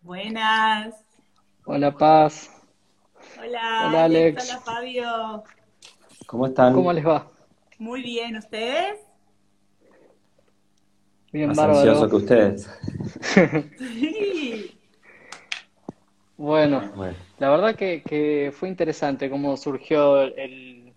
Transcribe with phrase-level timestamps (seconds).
[0.00, 0.94] Buenas.
[1.64, 2.50] Hola Paz.
[3.38, 4.50] Hola, Hola, Alex.
[4.50, 5.44] Hola Fabio.
[6.26, 6.72] ¿Cómo están?
[6.74, 7.30] ¿Cómo les va?
[7.78, 9.00] Muy bien, ¿ustedes?
[11.32, 11.78] Bien, Más bárbaro.
[11.80, 12.70] ansioso que ustedes.
[13.78, 14.74] Sí.
[16.36, 20.94] Bueno, Bueno, la verdad que, que fue interesante cómo surgió el,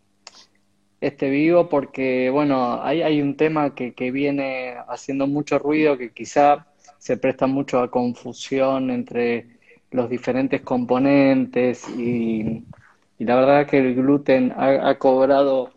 [1.02, 6.14] este vivo porque, bueno, hay, hay un tema que, que viene haciendo mucho ruido que
[6.14, 6.68] quizá
[7.02, 9.48] se presta mucho a confusión entre
[9.90, 12.64] los diferentes componentes y,
[13.18, 15.72] y la verdad que el gluten ha, ha cobrado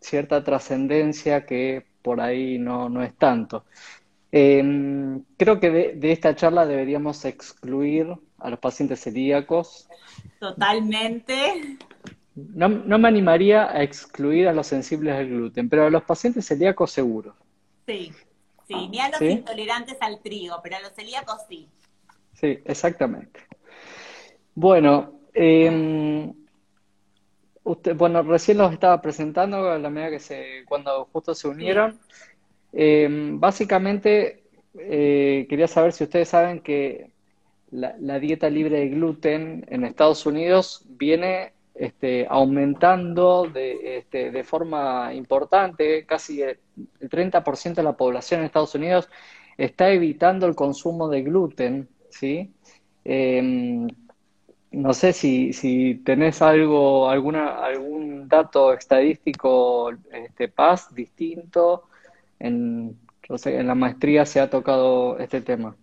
[0.00, 3.66] cierta trascendencia que por ahí no, no es tanto.
[4.32, 4.64] Eh,
[5.36, 8.06] creo que de, de esta charla deberíamos excluir
[8.38, 9.86] a los pacientes celíacos.
[10.38, 11.76] Totalmente.
[12.34, 16.46] No, no me animaría a excluir a los sensibles al gluten, pero a los pacientes
[16.46, 17.34] celíacos seguro.
[17.86, 18.12] Sí.
[18.70, 19.26] Sí, ni a los ¿Sí?
[19.26, 21.68] intolerantes al trigo, pero a los celíacos sí.
[22.34, 23.40] Sí, exactamente.
[24.54, 26.32] Bueno, eh,
[27.64, 31.98] usted, bueno, recién los estaba presentando a la medida que se, cuando justo se unieron.
[32.72, 34.44] Eh, básicamente,
[34.78, 37.10] eh, quería saber si ustedes saben que
[37.72, 44.44] la, la dieta libre de gluten en Estados Unidos viene este, aumentando de, este, de
[44.44, 46.58] forma importante, casi el,
[47.00, 49.08] el 30% de la población en Estados Unidos
[49.56, 52.52] está evitando el consumo de gluten, ¿sí?
[53.04, 53.86] Eh,
[54.72, 61.84] no sé si, si tenés algo, alguna, algún dato estadístico, este, Paz, distinto.
[62.38, 65.74] No sé, en la maestría se ha tocado este tema.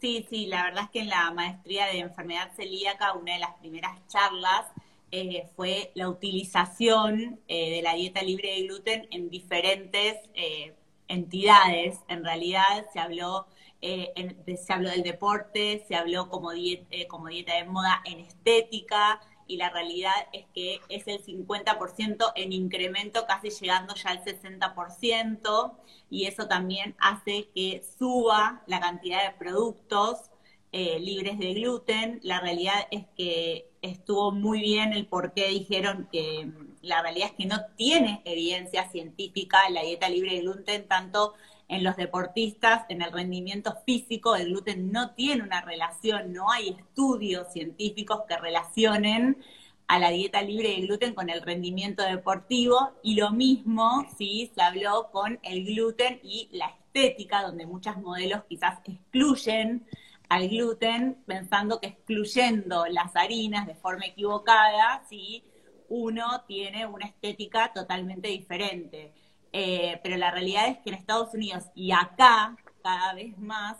[0.00, 3.54] Sí, sí, la verdad es que en la maestría de enfermedad celíaca, una de las
[3.54, 4.66] primeras charlas
[5.10, 10.74] eh, fue la utilización eh, de la dieta libre de gluten en diferentes eh,
[11.08, 11.98] entidades.
[12.08, 13.46] En realidad se habló,
[13.80, 19.58] se habló del deporte, se habló como, diet- como dieta de moda en estética, y
[19.58, 25.74] la realidad es que es el 50% en incremento, casi llegando ya al 60%,
[26.10, 30.30] y eso también hace que suba la cantidad de productos
[30.72, 32.20] libres de gluten.
[32.22, 37.28] La realidad es que estuvo muy bien el por qué dijeron que mm, la realidad
[37.28, 41.34] es que no tiene evidencia científica la dieta libre de gluten, tanto
[41.68, 46.70] en los deportistas, en el rendimiento físico, el gluten no tiene una relación, no hay
[46.70, 49.38] estudios científicos que relacionen
[49.86, 52.92] a la dieta libre de gluten con el rendimiento deportivo.
[53.02, 58.42] Y lo mismo sí se habló con el gluten y la estética, donde muchas modelos
[58.48, 59.86] quizás excluyen
[60.28, 65.44] al gluten pensando que excluyendo las harinas de forma equivocada, sí,
[65.88, 69.12] uno tiene una estética totalmente diferente.
[69.52, 73.76] Eh, pero la realidad es que en Estados Unidos y acá, cada vez más,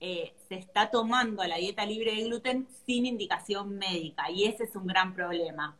[0.00, 4.74] eh, se está tomando la dieta libre de gluten sin indicación médica y ese es
[4.74, 5.76] un gran problema.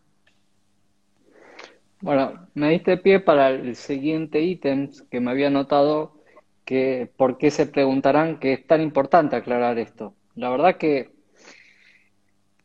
[2.01, 6.22] Bueno, me diste pie para el siguiente ítem que me había notado,
[6.65, 10.15] que por qué se preguntarán que es tan importante aclarar esto.
[10.35, 11.11] La verdad que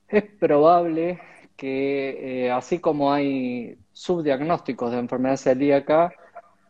[0.07, 1.19] es probable
[1.55, 6.13] que eh, así como hay subdiagnósticos de enfermedad celíaca,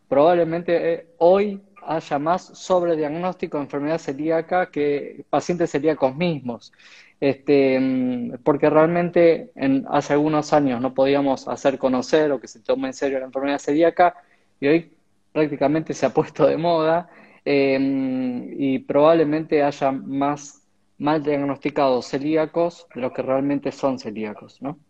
[0.08, 6.72] probablemente eh, hoy haya más sobrediagnóstico de enfermedad celíaca que pacientes celíacos mismos.
[7.20, 12.60] Este, mm, porque realmente en, hace algunos años no podíamos hacer conocer o que se
[12.60, 14.14] tome en serio la enfermedad celíaca
[14.60, 14.97] y hoy
[15.32, 17.08] prácticamente se ha puesto de moda
[17.44, 17.78] eh,
[18.58, 20.62] y probablemente haya más
[20.98, 24.80] mal diagnosticados celíacos de los que realmente son celíacos, ¿no?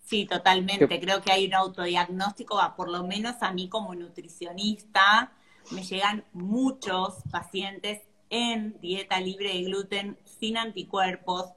[0.00, 0.86] Sí, totalmente.
[0.88, 5.32] Que- Creo que hay un autodiagnóstico, por lo menos a mí como nutricionista,
[5.70, 11.52] me llegan muchos pacientes en dieta libre de gluten, sin anticuerpos,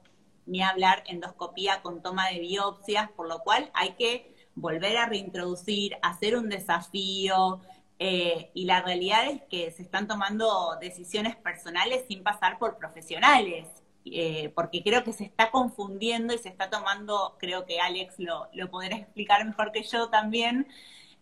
[0.46, 5.96] ni hablar endoscopía con toma de biopsias, por lo cual hay que volver a reintroducir,
[6.02, 7.60] hacer un desafío,
[7.98, 13.66] eh, y la realidad es que se están tomando decisiones personales sin pasar por profesionales
[14.12, 18.48] eh, porque creo que se está confundiendo y se está tomando, creo que Alex lo,
[18.52, 20.66] lo podrá explicar mejor que yo también,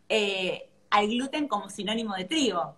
[0.09, 2.77] eh, al gluten como sinónimo de trigo.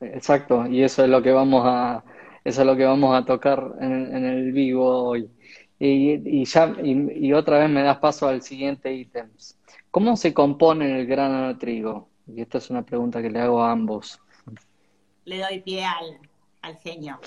[0.00, 2.04] Exacto, y eso es lo que vamos a,
[2.44, 5.30] eso es lo que vamos a tocar en, el vivo hoy.
[5.78, 9.30] Y, ya, y otra vez me das paso al siguiente ítem.
[9.96, 12.10] ¿Cómo se compone el grano de trigo?
[12.26, 14.20] Y esta es una pregunta que le hago a ambos.
[15.24, 16.18] Le doy pie al,
[16.60, 17.18] al genio.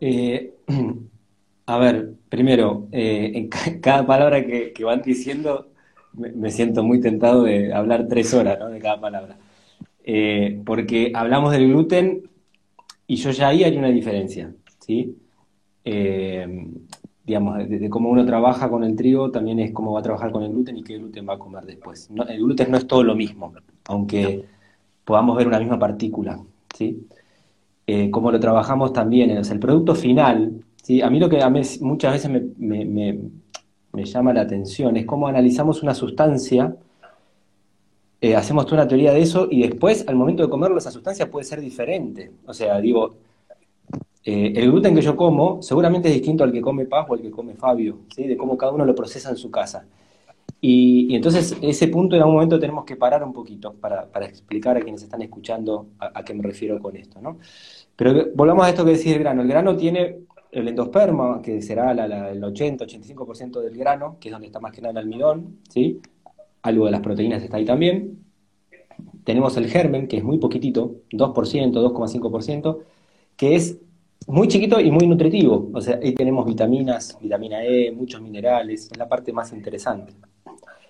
[0.00, 0.54] Eh,
[1.66, 5.68] a ver, primero, eh, en ca- cada palabra que, que van diciendo,
[6.14, 8.70] me, me siento muy tentado de hablar tres horas, ¿no?
[8.70, 9.36] De cada palabra.
[10.02, 12.30] Eh, porque hablamos del gluten
[13.06, 15.14] y yo ya ahí haría una diferencia, ¿sí?
[17.26, 20.44] Digamos, de, cómo uno trabaja con el trigo también es cómo va a trabajar con
[20.44, 22.08] el gluten y qué gluten va a comer después.
[22.28, 23.52] el gluten no es todo lo mismo,
[23.88, 24.44] aunque
[25.04, 26.40] podamos ver una misma partícula,
[26.72, 27.06] ¿sí?
[27.86, 31.02] Eh, cómo lo trabajamos también, es el producto final, ¿sí?
[31.02, 35.26] A mí lo que a mí muchas veces me, me, llama la atención es cómo
[35.26, 36.76] analizamos una sustancia
[38.20, 41.30] eh, hacemos toda una teoría de eso y después, al momento de comerlo, esa sustancia
[41.30, 42.30] puede ser diferente.
[42.46, 43.14] O sea, digo,
[44.28, 47.22] eh, el gluten que yo como seguramente es distinto al que come Paz o al
[47.22, 48.26] que come Fabio, ¿sí?
[48.26, 49.86] de cómo cada uno lo procesa en su casa.
[50.60, 54.80] Y, entonces, ese punto en algún momento tenemos que parar un poquito para, explicar a
[54.80, 57.20] quienes están escuchando a, qué me refiero con esto.
[57.20, 57.38] ¿no?
[57.94, 59.42] Pero volvamos a esto que decía el grano.
[59.42, 64.58] El grano tiene el endosperma, que será el 80-85% del grano, que es donde está
[64.58, 66.00] más que nada el almidón, ¿sí?
[66.62, 68.24] algo de las proteínas está ahí también.
[69.22, 72.78] Tenemos el germen, que es muy poquitito, 2%, 2,5%,
[73.36, 73.78] que es
[74.26, 75.70] muy chiquito y muy nutritivo.
[75.72, 80.14] O sea, ahí tenemos vitaminas, vitamina E, muchos minerales, es la parte más interesante.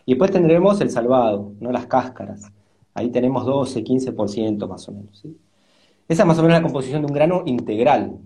[0.05, 1.73] Y después tendremos el salvado, ¿no?
[1.73, 2.51] las cáscaras.
[2.95, 5.23] Ahí tenemos 12, 15% más o menos.
[6.09, 8.19] Esa es más o menos la composición de un grano integral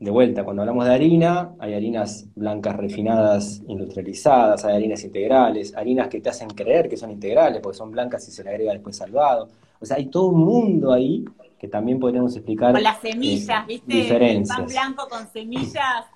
[0.00, 6.08] de vuelta, cuando hablamos de harina, hay harinas blancas refinadas, industrializadas, hay harinas integrales, harinas
[6.08, 8.96] que te hacen creer que son integrales porque son blancas y se le agrega después
[8.96, 9.48] salvado.
[9.78, 11.22] O sea, hay todo un mundo ahí
[11.60, 12.72] que también podríamos explicar.
[12.72, 13.94] Con las semillas, eh, ¿viste?
[13.94, 14.58] Diferencias.
[14.58, 16.06] El pan blanco con semillas.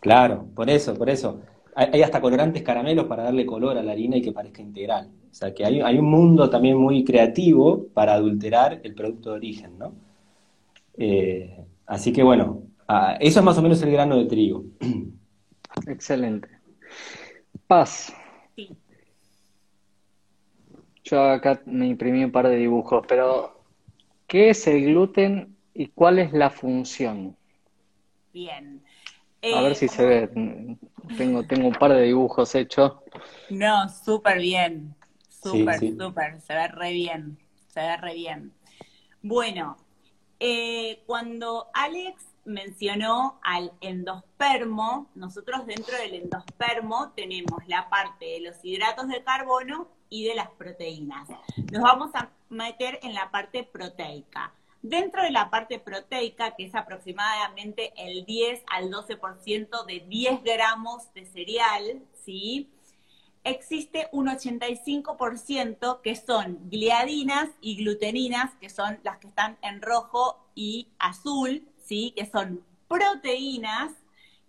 [0.00, 1.40] Claro, por eso, por eso.
[1.76, 5.10] Hay, hasta colorantes caramelos para darle color a la harina y que parezca integral.
[5.30, 9.36] O sea, que hay, hay un mundo también muy creativo para adulterar el producto de
[9.36, 9.92] origen, ¿no?
[10.96, 14.64] Eh, Así que bueno, ah, eso es más o menos el grano de trigo.
[15.86, 16.48] Excelente.
[17.66, 18.14] Paz.
[18.56, 18.70] Sí.
[21.04, 23.53] Yo acá me imprimí un par de dibujos, pero
[24.34, 27.36] ¿qué es el gluten y cuál es la función?
[28.32, 28.82] Bien.
[29.40, 30.76] A ver si se ve.
[31.16, 32.94] Tengo, tengo un par de dibujos hechos.
[33.48, 34.92] No, súper bien.
[35.28, 36.40] Súper, súper.
[36.40, 37.38] Se ve re bien.
[37.68, 38.52] Se ve re bien.
[39.22, 39.76] Bueno,
[40.40, 48.56] eh, cuando Alex mencionó al endospermo, nosotros dentro del endospermo tenemos la parte de los
[48.64, 51.28] hidratos de carbono y de las proteínas.
[51.72, 54.52] Nos vamos a meter en la parte proteica.
[54.80, 61.12] Dentro de la parte proteica, que es aproximadamente el 10 al 12% de 10 gramos
[61.14, 62.70] de cereal, ¿sí?
[63.42, 70.38] existe un 85% que son gliadinas y gluteninas, que son las que están en rojo
[70.54, 72.12] y azul, ¿sí?
[72.16, 73.90] que son proteínas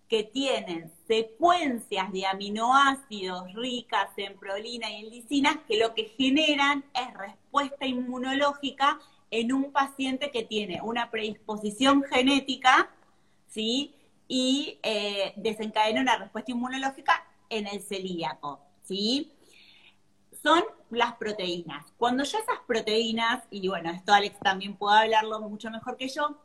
[0.08, 6.86] que tienen secuencias de aminoácidos ricas en prolina y en lisinas que lo que generan
[6.94, 9.00] es respuesta inmunológica
[9.32, 12.92] en un paciente que tiene una predisposición genética,
[13.48, 13.96] ¿sí?
[14.28, 18.60] Y eh, desencadena una respuesta inmunológica en el celíaco.
[18.84, 19.32] ¿sí?
[20.44, 21.86] Son las proteínas.
[21.98, 26.38] Cuando ya esas proteínas, y bueno, esto Alex también puede hablarlo mucho mejor que yo,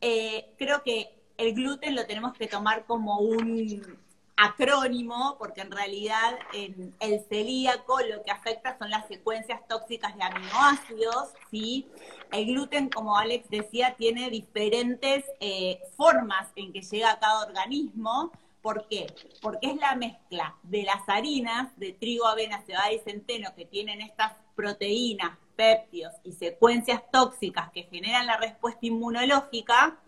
[0.00, 3.98] eh, creo que el gluten lo tenemos que tomar como un
[4.36, 10.22] acrónimo, porque en realidad en el celíaco lo que afecta son las secuencias tóxicas de
[10.22, 11.86] aminoácidos, ¿sí?
[12.32, 18.30] El gluten, como Alex decía, tiene diferentes eh, formas en que llega a cada organismo,
[18.62, 19.06] ¿Por qué?
[19.40, 24.02] Porque es la mezcla de las harinas de trigo, avena, cebada y centeno que tienen
[24.02, 29.98] estas proteínas, péptidos y secuencias tóxicas que generan la respuesta inmunológica,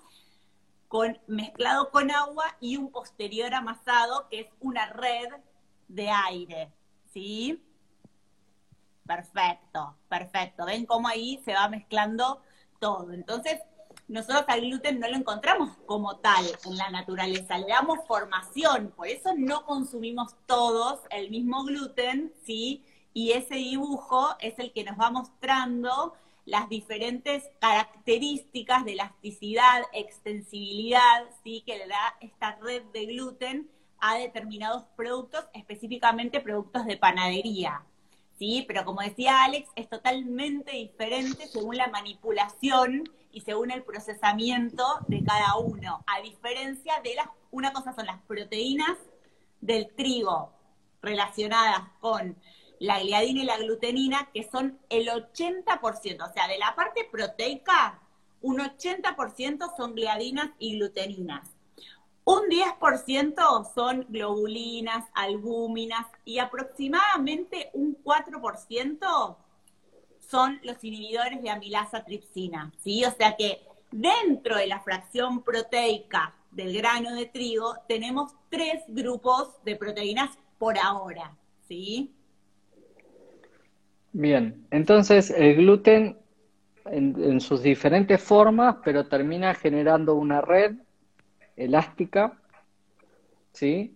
[0.93, 5.27] con, mezclado con agua y un posterior amasado que es una red
[5.89, 6.71] de aire.
[7.15, 7.65] ¿Sí?
[9.07, 10.67] Perfecto, perfecto.
[10.67, 12.43] ¿Ven cómo ahí se va mezclando
[12.79, 13.11] todo?
[13.15, 13.59] Entonces,
[14.07, 19.07] nosotros al gluten no lo encontramos como tal en la naturaleza, le damos formación, por
[19.07, 22.85] eso no consumimos todos el mismo gluten, ¿sí?
[23.15, 26.13] Y ese dibujo es el que nos va mostrando
[26.45, 31.63] las diferentes características de elasticidad, extensibilidad, ¿sí?
[31.67, 37.83] Que le da esta red de gluten a determinados productos, específicamente productos de panadería.
[38.39, 38.65] ¿Sí?
[38.67, 45.23] Pero como decía Alex, es totalmente diferente según la manipulación y según el procesamiento de
[45.23, 46.03] cada uno.
[46.07, 48.99] A diferencia de las, una cosa son las proteínas
[49.61, 50.53] del trigo
[51.01, 52.37] relacionadas con
[52.83, 58.01] la gliadina y la glutenina, que son el 80%, o sea, de la parte proteica,
[58.41, 61.49] un 80% son gliadinas y gluteninas.
[62.25, 69.37] Un 10% son globulinas, albúminas y aproximadamente un 4%
[70.29, 73.05] son los inhibidores de amilasa tripsina, ¿sí?
[73.05, 73.63] O sea que
[73.93, 80.79] dentro de la fracción proteica del grano de trigo tenemos tres grupos de proteínas por
[80.79, 81.37] ahora,
[81.69, 82.13] ¿sí?
[84.13, 86.19] Bien, entonces el gluten
[86.85, 90.75] en, sus diferentes formas, pero termina generando una red
[91.57, 92.35] elástica,
[93.53, 93.95] ¿sí?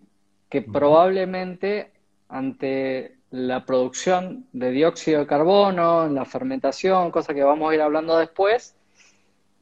[0.49, 1.92] Que probablemente
[2.28, 8.16] ante la producción de dióxido de carbono, la fermentación, cosa que vamos a ir hablando
[8.16, 8.75] después,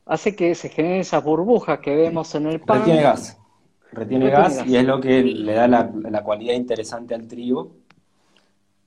[0.07, 2.81] hace que se generen esas burbujas que vemos en el pan.
[2.81, 3.41] Retiene gas.
[3.91, 7.84] Retiene, gas, y es lo que le da la, la cualidad interesante al trigo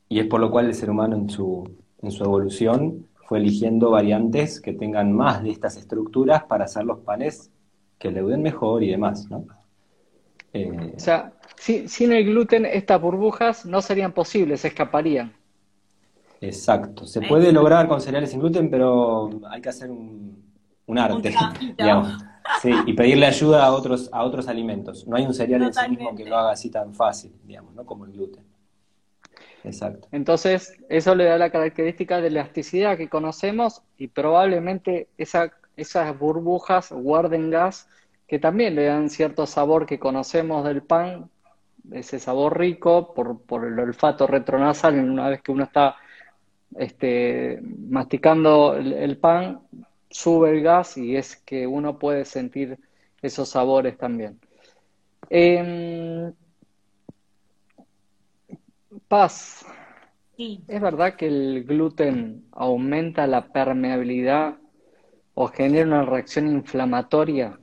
[0.09, 1.69] y es por lo cual el ser humano en su,
[2.01, 6.99] en su evolución fue eligiendo variantes que tengan más de estas estructuras para hacer los
[6.99, 7.51] panes
[7.99, 9.45] que leuden mejor y demás, ¿no?
[10.53, 15.33] Eh, o sea, sin el gluten estas burbujas no serían posibles, se escaparían.
[16.39, 21.33] Exacto, se puede lograr con cereales sin gluten, pero hay que hacer un, arte,
[21.77, 22.17] digamos.
[22.61, 25.05] Sí, y pedirle ayuda a otros, a otros alimentos.
[25.05, 27.85] No hay un cereal en sí mismo que lo haga así tan fácil, digamos, ¿no?
[27.85, 28.46] Como el gluten.
[29.67, 30.07] Exacto.
[30.11, 36.91] Entonces, eso le da la característica de elasticidad que conocemos y probablemente esa, esas burbujas
[36.91, 37.87] guarden gas
[38.27, 41.29] que también le dan cierto sabor que conocemos del pan,
[41.91, 45.95] ese sabor rico por, por el olfato retronasal, una vez que uno está
[46.75, 49.61] este, masticando el, pan,
[50.09, 52.77] sube el gas y es que uno puede sentir
[53.21, 54.39] esos sabores también.
[55.29, 56.33] Em,
[59.07, 59.65] Paz,
[60.67, 64.59] ¿es verdad que el gluten aumenta la permeabilidad
[65.33, 67.57] o genera una reacción inflamatoria?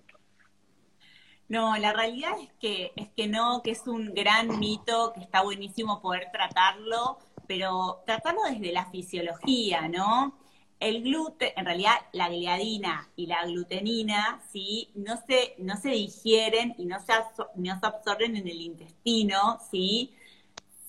[1.49, 5.43] No, la realidad es que, es que no, que es un gran mito, que está
[5.43, 10.39] buenísimo poder tratarlo, pero tratarlo desde la fisiología, ¿no?
[10.81, 14.91] El gluten, en realidad la gliadina y la glutenina, ¿sí?
[14.95, 17.13] No se, no se digieren y no se,
[17.57, 20.15] no se absorben en el intestino, ¿sí?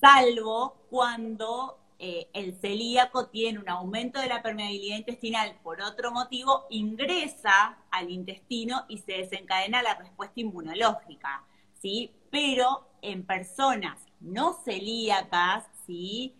[0.05, 6.67] Salvo cuando eh, el celíaco tiene un aumento de la permeabilidad intestinal por otro motivo,
[6.69, 11.43] ingresa al intestino y se desencadena la respuesta inmunológica,
[11.81, 12.12] ¿sí?
[12.29, 16.35] Pero en personas no celíacas, ¿sí?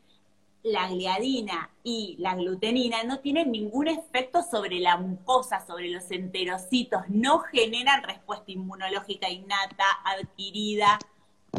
[0.62, 7.01] La gliadina y la glutenina no tienen ningún efecto sobre la mucosa, sobre los enterocitos,
[7.10, 11.00] no generan respuesta inmunológica innata, adquirida,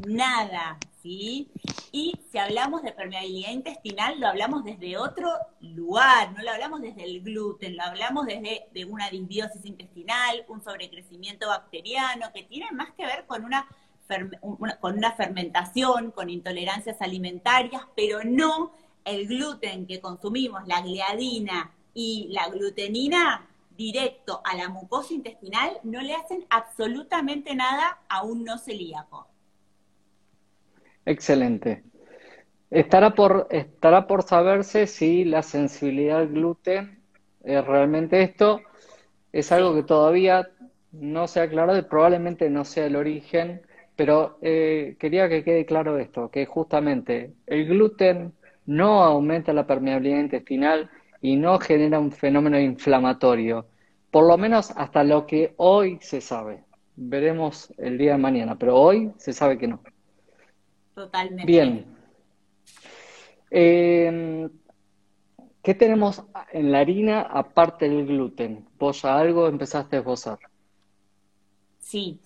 [0.06, 5.28] nada, Y si hablamos de permeabilidad intestinal, lo hablamos desde otro
[5.60, 10.62] lugar, no lo hablamos desde el gluten, lo hablamos desde de una disbiosis intestinal, un
[10.62, 13.66] sobrecrecimiento bacteriano, que tiene más que ver con una,
[14.80, 18.72] con una fermentación, con intolerancias alimentarias, pero no
[19.04, 26.00] el gluten que consumimos, la gliadina y la glutenina, directo a la mucosa intestinal, no
[26.00, 29.28] le hacen absolutamente nada a un no celíaco.
[31.06, 31.84] Excelente.
[32.70, 37.00] Estará por, estará por saberse si la sensibilidad al gluten
[37.44, 38.60] es realmente esto.
[39.32, 40.50] Es algo que todavía
[40.92, 43.62] no se ha aclarado y probablemente no sea el origen,
[43.96, 48.34] pero eh, quería que quede claro esto, que justamente el gluten
[48.66, 53.66] no aumenta la permeabilidad intestinal y no genera un fenómeno inflamatorio,
[54.10, 56.64] por lo menos hasta lo que hoy se sabe.
[56.96, 59.82] Veremos el día de mañana, pero hoy se sabe que no.
[60.96, 61.44] Totalmente.
[61.44, 61.84] Bien.
[63.50, 64.48] Eh,
[65.62, 66.22] ¿Qué tenemos
[66.52, 68.66] en la harina aparte del gluten?
[68.78, 70.38] ¿Vos ya algo empezaste a esbozar?
[71.80, 72.18] Sí.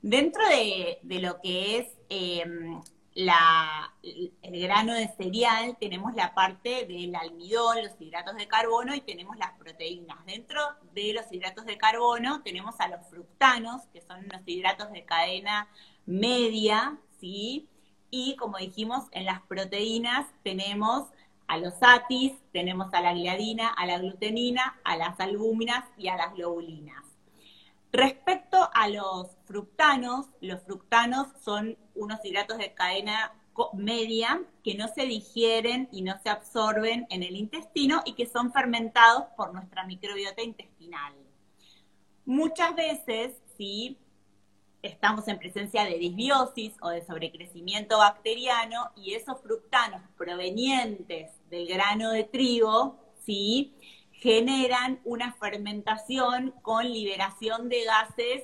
[0.00, 2.80] Dentro de, lo que es em,
[3.14, 9.00] la, el grano de cereal, tenemos la parte del almidón, los hidratos de carbono y
[9.00, 10.24] tenemos las proteínas.
[10.26, 10.60] Dentro
[10.94, 15.68] de los hidratos de carbono tenemos a los fructanos, que son unos hidratos de cadena
[16.06, 17.68] media, ¿sí?
[18.14, 21.08] Y como dijimos, en las proteínas tenemos
[21.48, 26.16] a los atis, tenemos a la gliadina, a la glutenina, a las albúminas y a
[26.16, 27.02] las globulinas.
[27.90, 33.32] Respecto a los fructanos, los fructanos son unos hidratos de cadena
[33.72, 38.52] media que no se digieren y no se absorben en el intestino y que son
[38.52, 41.14] fermentados por nuestra microbiota intestinal.
[42.26, 43.98] Muchas veces, sí,
[44.82, 52.10] estamos en presencia de disbiosis o de sobrecrecimiento bacteriano y esos fructanos provenientes del grano
[52.10, 53.74] de trigo, ¿sí?
[54.10, 58.42] generan una fermentación con liberación de gases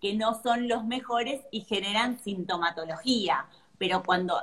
[0.00, 3.46] que no son los mejores y generan sintomatología.
[3.78, 4.36] pero cuando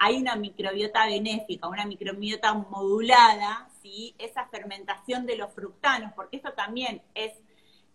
[0.00, 4.14] hay una microbiota benéfica, una microbiota modulada, ¿sí?
[4.18, 7.32] esa fermentación de los fructanos, porque esto también es,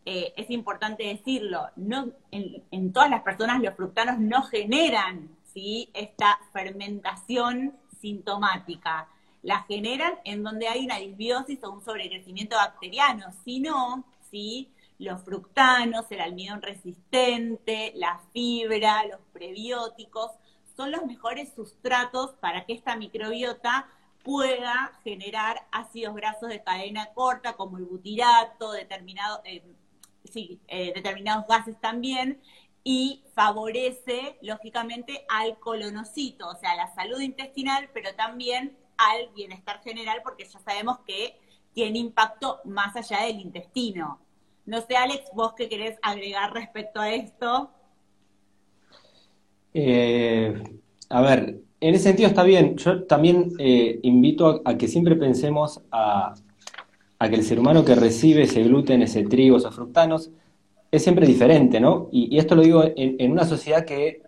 [0.06, 5.90] eh, es importante decirlo, no, en, todas las personas los fructanos no generan ¿sí?
[5.94, 9.08] esta fermentación sintomática,
[9.42, 14.70] la generan en donde hay una disbiosis o un sobrecrecimiento bacteriano, sino ¿sí?
[15.00, 20.32] los fructanos, el almidón resistente, la fibra, los prebióticos,
[20.76, 23.88] son los mejores sustratos para que esta microbiota
[24.24, 28.88] pueda generar ácidos grasos de cadena corta como el butirato, eh,
[30.70, 32.40] determinados gases también,
[32.84, 40.22] y favorece, lógicamente, al colonocito, o sea, la salud intestinal, pero también al bienestar general,
[40.24, 41.40] porque ya sabemos que
[41.74, 44.20] tiene impacto más allá del intestino.
[44.66, 47.72] No sé, Alex, vos qué querés agregar respecto a esto.
[49.74, 50.54] Eh,
[51.10, 52.78] a ver, en ese sentido está bien.
[52.78, 56.36] Yo también eh, invito a, que siempre pensemos a,
[57.30, 60.32] que el ser humano que recibe ese gluten, ese trigo, esos fructanos,
[60.92, 62.10] es siempre diferente, ¿no?
[62.12, 64.22] Y, esto lo digo en, una sociedad que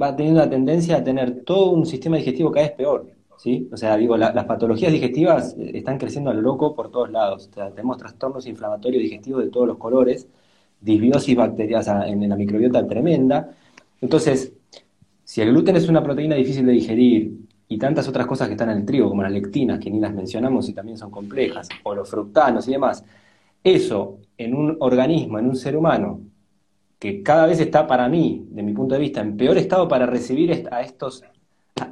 [0.00, 3.68] va teniendo la tendencia a tener todo un sistema digestivo cada vez peor, ¿sí?
[3.72, 7.48] O sea, digo, las patologías digestivas eh, están creciendo a lo loco por todos lados.
[7.50, 10.28] O sea, tenemos trastornos inflamatorios digestivos de todos los colores,
[10.80, 13.50] disbiosis bacteriana en la microbiota tremenda.
[14.00, 14.52] Entonces,
[15.24, 17.37] si el gluten es una proteína difícil de digerir
[17.68, 20.14] y tantas otras cosas que están en el trigo, como las lectinas, que ni las
[20.14, 23.04] mencionamos y también son complejas, o los fructanos y demás,
[23.62, 26.20] eso en un organismo, en un ser humano,
[26.98, 30.06] que cada vez está para mí, de mi punto de vista, en peor estado para
[30.06, 31.22] recibir a estos,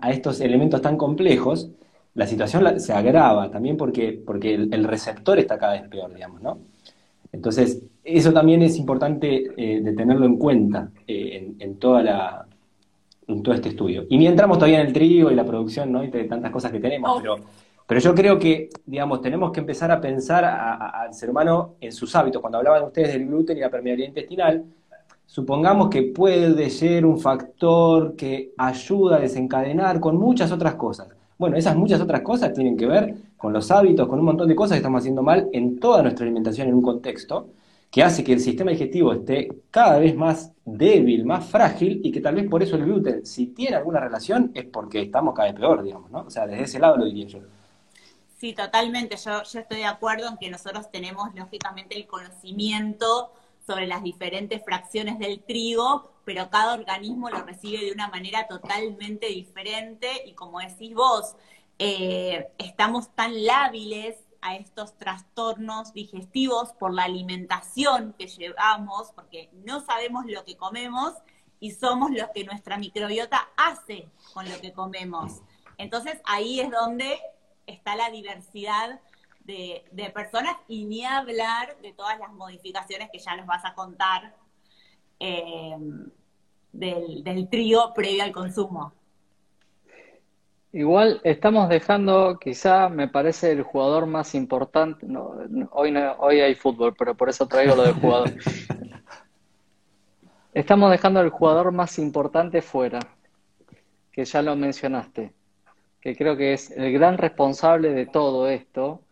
[0.00, 1.71] a estos elementos tan complejos,
[2.14, 6.59] la situación se agrava también porque, porque el, receptor está cada vez peor, digamos, ¿no?
[7.30, 12.47] Entonces, eso también es importante eh, de tenerlo en cuenta eh, en, toda la,
[13.28, 14.04] en todo este estudio.
[14.09, 16.04] Y ni entramos todavía en el trigo y la producción, ¿no?
[16.04, 17.18] Y de tantas cosas que tenemos, oh.
[17.21, 17.37] pero,
[17.87, 22.14] pero yo creo que, digamos, tenemos que empezar a pensar al ser humano en sus
[22.14, 22.40] hábitos.
[22.40, 24.64] Cuando hablaban ustedes del gluten y la permeabilidad intestinal,
[25.26, 31.09] supongamos que puede ser un factor que ayuda a desencadenar con muchas otras cosas.
[31.38, 34.55] Bueno, esas muchas otras cosas tienen que ver con los hábitos, con un montón de
[34.55, 37.48] cosas que estamos haciendo mal en toda nuestra alimentación en un contexto
[37.90, 42.20] que hace que el sistema digestivo esté cada vez más débil, más frágil, y que
[42.20, 45.59] tal vez por eso el gluten, si tiene alguna relación, es porque estamos cada vez
[45.59, 46.20] peor, digamos, ¿no?
[46.20, 47.40] O sea, desde ese lado lo diría yo.
[48.38, 49.16] Sí, totalmente.
[49.16, 53.33] Yo, estoy de acuerdo en que nosotros tenemos, lógicamente, el conocimiento
[53.66, 59.27] sobre las diferentes fracciones del trigo, pero cada organismo lo recibe de una manera totalmente
[59.29, 61.35] diferente y como decís vos,
[61.79, 69.80] eh, estamos tan lábiles a estos trastornos digestivos por la alimentación que llevamos, porque no
[69.80, 71.14] sabemos lo que comemos
[71.59, 75.40] y somos los que nuestra microbiota hace con lo que comemos.
[75.78, 77.18] Entonces ahí es donde
[77.66, 79.00] está la diversidad
[79.40, 84.37] de, personas y ni hablar de todas las modificaciones que ya nos vas a contar
[85.18, 85.76] eh,
[86.72, 88.92] del, trigo previo al consumo.
[90.72, 95.07] Igual estamos dejando, quizá me parece el jugador más importante.
[95.07, 95.35] No,
[95.70, 98.33] hoy, no, hoy hay fútbol, pero por eso traigo lo del jugador.
[100.52, 102.98] Estamos dejando el jugador más importante fuera,
[104.11, 105.33] que ya lo mencionaste,
[106.00, 109.02] que creo que es el gran responsable de todo esto,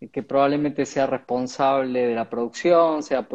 [0.00, 3.26] y que probablemente sea responsable de la producción, sea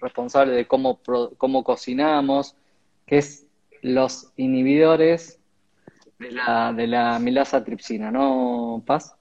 [0.00, 1.00] responsable de cómo,
[1.36, 2.54] cómo cocinamos,
[3.06, 3.46] que es
[3.82, 5.38] los inhibidores
[6.18, 9.14] de la, de la milasa tripsina, ¿no, Paz?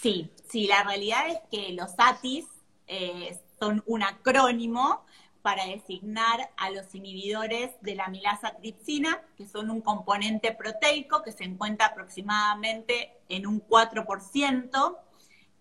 [0.00, 2.46] Sí, sí, la realidad es que los ATIS
[2.86, 5.04] eh, son un acrónimo
[5.42, 11.32] para designar a los inhibidores de la milasa tripsina, que son un componente proteico que
[11.32, 14.98] se encuentra aproximadamente en un 4%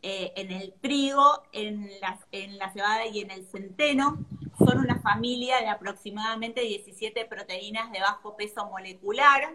[0.02, 4.26] eh, en el trigo, en la, en la cebada y en el centeno.
[4.58, 9.54] Son una familia de aproximadamente 17 proteínas de bajo peso molecular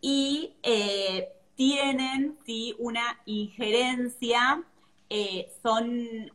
[0.00, 2.74] y eh, tienen ¿sí?
[2.78, 4.62] una injerencia,
[5.08, 6.30] eh, son,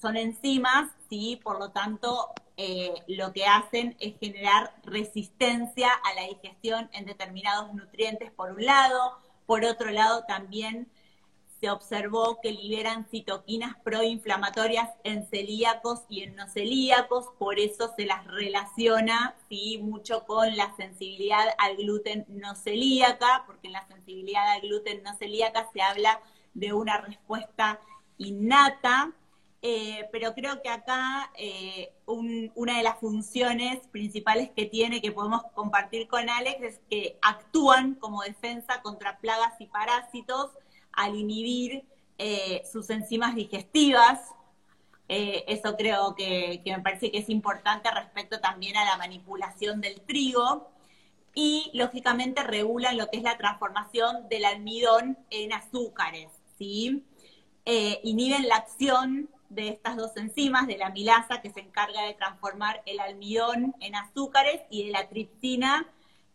[0.00, 1.40] son enzimas, ¿sí?
[1.42, 7.74] por lo tanto eh, lo que hacen es generar resistencia a la digestión en determinados
[7.74, 10.88] nutrientes por un lado, por otro lado también
[11.64, 18.04] se observó que liberan citoquinas proinflamatorias en celíacos y en no celíacos, por eso se
[18.04, 19.34] las relaciona
[19.80, 25.16] mucho con la sensibilidad al gluten no celíaca, porque en la sensibilidad al gluten no
[25.16, 26.20] celíaca se habla
[26.52, 27.80] de una respuesta
[28.18, 29.12] innata.
[29.62, 35.44] eh, pero creo que acá eh, una de las funciones principales que tiene, que podemos
[35.54, 40.50] compartir con Alex, es que actúan como defensa contra plagas y parásitos
[40.96, 41.84] al inhibir
[42.18, 44.20] eh, sus enzimas digestivas.
[45.08, 50.70] eso creo que, me parece que es importante respecto también a la manipulación del trigo
[51.34, 57.04] y lógicamente regulan lo que es la transformación del almidón en azúcares, ¿sí?
[58.02, 62.82] inhiben la acción de estas dos enzimas, de la milasa que se encarga de transformar
[62.86, 65.86] el almidón en azúcares y de la tripsina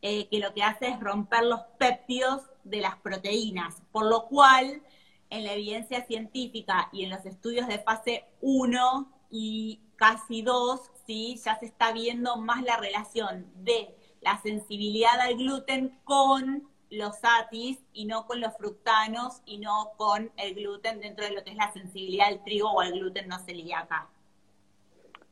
[0.01, 4.81] eh, que lo que hace es romper los péptidos de las proteínas, por lo cual
[5.29, 11.39] en la evidencia científica y en los estudios de fase 1 y casi 2, ¿sí?
[11.43, 17.77] ya se está viendo más la relación de la sensibilidad al gluten con los satis
[17.93, 21.57] y no con los fructanos y no con el gluten dentro de lo que es
[21.57, 24.07] la sensibilidad al trigo o al gluten no celíaca.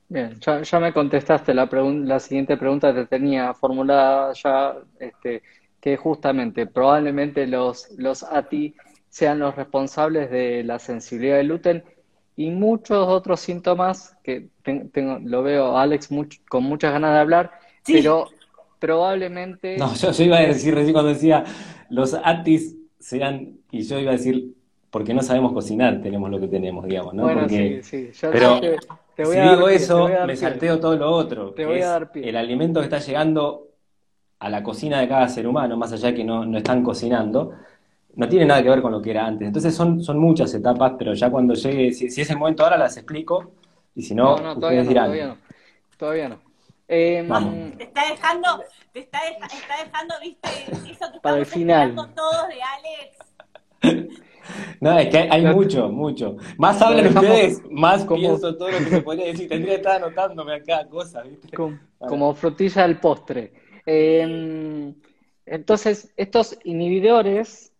[0.09, 5.43] Bien, ya, me contestaste la, la siguiente pregunta que tenía formulada ya, este,
[5.79, 8.75] que justamente probablemente los, los ATI
[9.09, 11.83] sean los responsables de la sensibilidad al gluten
[12.35, 16.09] y muchos otros síntomas que tengo, lo veo Alex
[16.47, 17.51] con muchas ganas de hablar,
[17.85, 18.27] pero
[18.79, 19.77] probablemente...
[19.77, 21.43] No, yo, iba a decir recién cuando decía
[21.89, 24.53] los atis sean, y yo iba a decir,
[24.91, 27.23] porque no sabemos cocinar, tenemos lo que tenemos, digamos, ¿no?
[27.23, 28.11] Bueno, sí, sí.
[28.21, 31.53] pero si digo eso, me salteo todo lo otro.
[31.53, 32.29] Te voy a dar pie.
[32.29, 33.66] El alimento que está llegando
[34.39, 37.53] a la cocina de cada ser humano, más allá de que no, no están cocinando,
[38.15, 39.47] no tiene nada que ver con lo que era antes.
[39.47, 42.97] Entonces son, son muchas etapas, pero ya cuando llegue, si, es el momento ahora, las
[42.97, 43.51] explico,
[43.95, 45.05] y si no, no, ustedes dirán.
[45.05, 45.37] Todavía no.
[45.97, 46.47] Todavía no.
[46.89, 47.27] Eh,
[47.77, 50.49] te está dejando, te está, está dejando, viste,
[50.89, 51.95] eso que Para el final.
[51.95, 52.55] todos de
[53.81, 54.17] Alex.
[54.79, 56.37] No, es que hay, mucho, mucho.
[56.57, 59.49] Más hablan ustedes, más pienso todo lo que se podría decir.
[59.49, 61.49] Tendría que estar anotándome acá cosas, ¿viste?
[61.97, 63.51] Como, frutilla del postre.
[63.89, 64.93] Em,
[65.45, 67.71] entonces, estos inhibidores,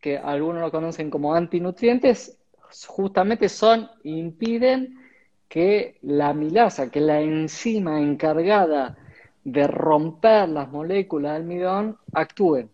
[0.00, 2.38] que algunos lo conocen como antinutrientes,
[2.86, 4.98] justamente son, impiden
[5.48, 8.96] que la milasa, que la enzima encargada
[9.44, 12.70] de romper las moléculas de almidón, actúen.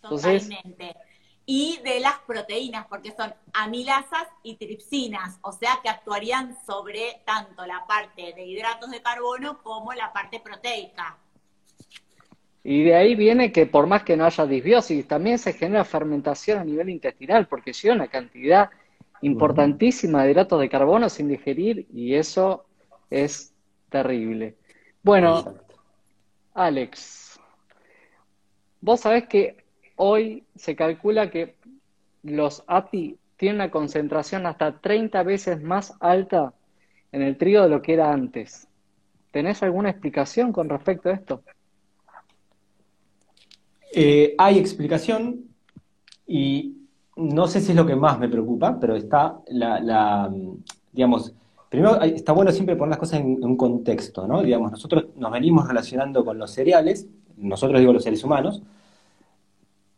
[0.00, 0.96] Totalmente.
[1.48, 7.64] y de las proteínas, porque son amilasas y tripsinas, o sea que actuarían sobre tanto
[7.66, 11.18] la parte de hidratos de carbono como la parte proteica.
[12.68, 16.58] Y de ahí viene que por más que no haya disbiosis, también se genera fermentación
[16.58, 18.70] a nivel intestinal, porque hay una cantidad
[19.22, 22.66] importantísima de hidratos de carbono sin digerir y eso
[23.08, 23.54] es
[23.88, 24.56] terrible.
[25.04, 25.44] Bueno,
[26.54, 27.38] Alex,
[28.80, 31.54] vos sabés que hoy se calcula que
[32.24, 36.52] los API tienen una concentración hasta 30 veces más alta
[37.12, 38.66] en el trigo de lo que era antes.
[39.30, 41.44] ¿Tenés alguna explicación con respecto a esto?
[43.98, 45.46] Eh, hay explicación
[46.26, 46.76] y
[47.16, 50.30] no sé si es lo que más me preocupa, pero está la,
[50.92, 51.32] digamos,
[51.70, 54.42] primero está bueno siempre poner las cosas en, un contexto, ¿no?
[54.42, 57.06] Digamos, nosotros nos venimos relacionando con los cereales,
[57.38, 58.60] nosotros digo los seres humanos,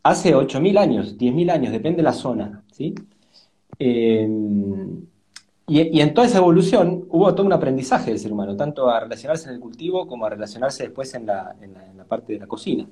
[0.05, 2.95] hace 8.000 años, 10.000 años, depende de la zona, ¿sí?
[3.81, 4.29] Eh,
[5.67, 9.49] y, en toda esa evolución hubo todo un aprendizaje del ser humano, tanto a relacionarse
[9.49, 11.57] en el cultivo como a relacionarse después en la
[12.09, 12.87] parte de la cocina.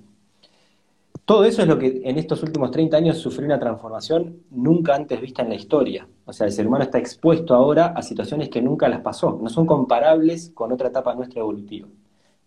[1.26, 5.20] Todo eso es lo que en estos últimos 30 años sufrió una transformación nunca antes
[5.20, 6.08] vista en la historia.
[6.24, 9.48] O sea, el ser humano está expuesto ahora a situaciones que nunca las pasó, no
[9.48, 11.88] son comparables con otra etapa nuestra evolutiva.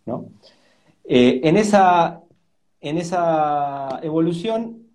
[0.05, 0.27] ¿no?
[1.03, 2.23] Eh, en, esa,
[2.79, 4.87] en esa evolución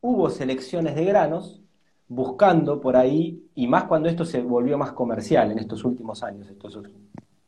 [0.00, 1.60] hubo selecciones de granos
[2.06, 6.48] buscando por ahí, y más cuando esto se volvió más comercial en estos últimos años,
[6.48, 6.78] estos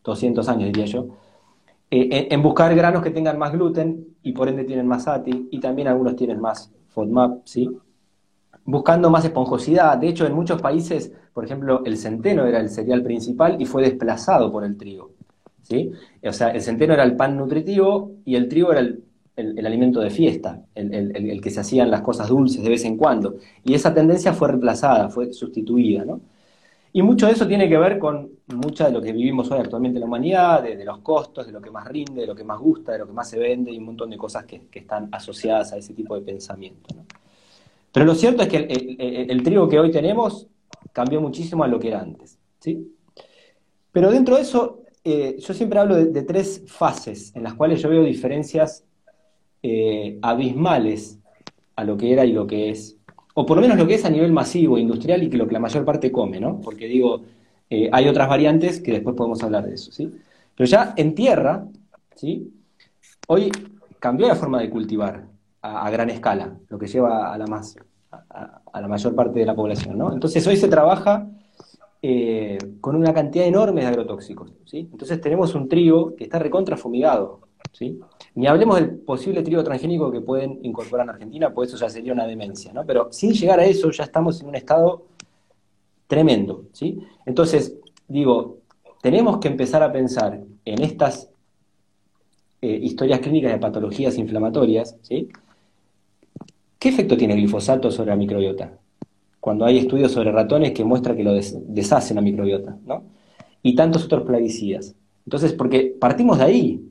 [0.02, 1.06] 200 años diría yo,
[1.90, 5.60] eh, en buscar granos que tengan más gluten y por ende tienen más ATI y
[5.60, 7.70] también algunos tienen más FODMAP, ¿sí?
[8.64, 9.96] Buscando más esponjosidad.
[9.96, 13.82] De hecho, en muchos países, por ejemplo, el centeno era el cereal principal y fue
[13.82, 15.12] desplazado por el trigo,
[15.62, 15.92] ¿sí?
[16.24, 20.10] O sea, el centeno era el pan nutritivo y el trigo era el, alimento de
[20.10, 23.36] fiesta, el, el que se hacían las cosas dulces de vez en cuando.
[23.62, 26.20] Y esa tendencia fue reemplazada, fue sustituida, ¿no?
[26.96, 29.98] Y mucho de eso tiene que ver con mucha de lo que vivimos hoy actualmente
[29.98, 32.58] en la humanidad, de, los costos, de lo que más rinde, de lo que más
[32.58, 35.74] gusta, de lo que más se vende y un montón de cosas que, están asociadas
[35.74, 36.94] a ese tipo de pensamiento.
[37.92, 40.46] Pero lo cierto es que el, trigo que hoy tenemos
[40.94, 42.38] cambió muchísimo a lo que era antes.
[42.60, 42.96] ¿sí?
[43.92, 47.90] Pero dentro de eso, eh, yo siempre hablo de, tres fases en las cuales yo
[47.90, 48.86] veo diferencias
[49.62, 51.18] eh, abismales
[51.74, 52.95] a lo que era y lo que es
[53.38, 55.52] o por lo menos lo que es a nivel masivo, industrial y que lo que
[55.52, 56.60] la mayor parte come, ¿no?
[56.60, 57.22] Porque digo,
[57.68, 60.12] Eh, hay otras variantes que después podemos hablar de eso, ¿sí?
[60.54, 61.66] Pero ya en tierra,
[62.14, 62.52] ¿sí?
[63.26, 63.50] Hoy
[63.98, 65.24] cambió la forma de cultivar
[65.62, 67.76] a, gran escala, lo que lleva a la más,
[68.12, 70.12] a, la mayor parte de la población, ¿no?
[70.12, 71.28] Entonces hoy se trabaja
[72.02, 74.88] eh, con una cantidad enorme de agrotóxicos, ¿sí?
[74.92, 77.45] Entonces tenemos un trigo que está recontra fumigado,
[78.34, 82.12] Ni hablemos del posible trigo transgénico que pueden incorporar en Argentina, pues eso ya sería
[82.12, 82.84] una demencia, ¿no?
[82.84, 85.06] Pero sin llegar a eso ya estamos en un estado
[86.06, 86.98] tremendo, ¿sí?
[87.24, 87.76] Entonces,
[88.08, 88.58] digo,
[89.02, 91.30] tenemos que empezar a pensar en estas
[92.62, 95.28] eh, historias clínicas de patologías inflamatorias, ¿sí?
[96.78, 98.78] ¿Qué efecto tiene el glifosato sobre la microbiota?
[99.40, 103.04] Cuando hay estudios sobre ratones que muestran que lo deshacen la microbiota, ¿no?
[103.62, 104.94] Y tantos otros plaguicidas.
[105.24, 106.90] Entonces, porque partimos de ahí.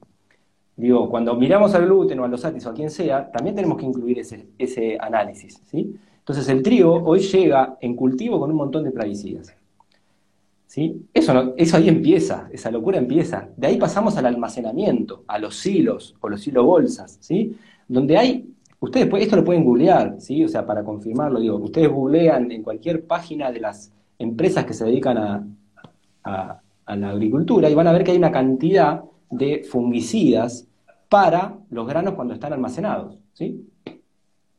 [0.77, 3.77] Digo, cuando miramos al gluten o a los atis o a quien sea, también tenemos
[3.77, 5.95] que incluir ese, ese análisis, ¿sí?
[6.17, 9.55] Entonces el trigo hoy llega en cultivo con un montón de plaguicidas.
[10.65, 11.05] ¿Sí?
[11.13, 13.47] Eso, eso ahí empieza, esa locura empieza.
[13.55, 17.55] De ahí pasamos al almacenamiento, a los silos o los silos bolsas, ¿sí?
[17.88, 18.49] Donde hay,
[18.81, 20.43] ustedes esto lo pueden googlear, ¿sí?
[20.43, 24.83] O sea, para confirmarlo, digo, ustedes googlean en cualquier página de las empresas que se
[24.83, 25.47] dedican a,
[26.85, 30.67] a la agricultura y van a ver que hay una cantidad de fungicidas
[31.09, 33.67] para los granos cuando están almacenados, ¿sí?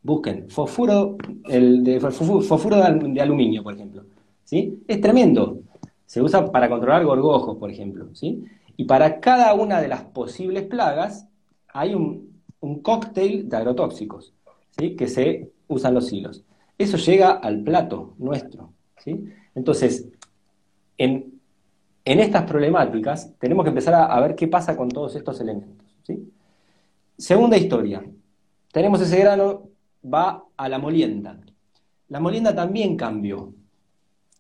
[0.03, 1.17] Busquen fosfuro,
[1.49, 4.05] el de, fosfuro de, aluminio, por ejemplo.
[4.45, 4.85] ¿sí?
[4.87, 5.59] Es tremendo.
[6.07, 8.15] Se usa para controlar gorgojos, por ejemplo.
[8.15, 8.45] ¿sí?
[8.77, 11.27] Y para cada una de las posibles plagas
[11.75, 12.35] hay un,
[12.83, 14.33] cóctel de agrotóxicos
[14.79, 14.95] ¿sí?
[14.95, 16.45] que se usan los hilos.
[16.79, 18.73] Eso llega al plato nuestro.
[18.99, 19.25] ¿sí?
[19.57, 20.09] Entonces,
[20.99, 21.36] en,
[22.07, 25.85] estas problemáticas tenemos que empezar a, ver qué pasa con todos estos elementos.
[26.05, 26.33] ¿sí?
[27.19, 28.05] Segunda historia.
[28.73, 29.65] Tenemos ese grano
[30.05, 31.39] va a la molienda.
[32.09, 33.53] La molienda también cambió,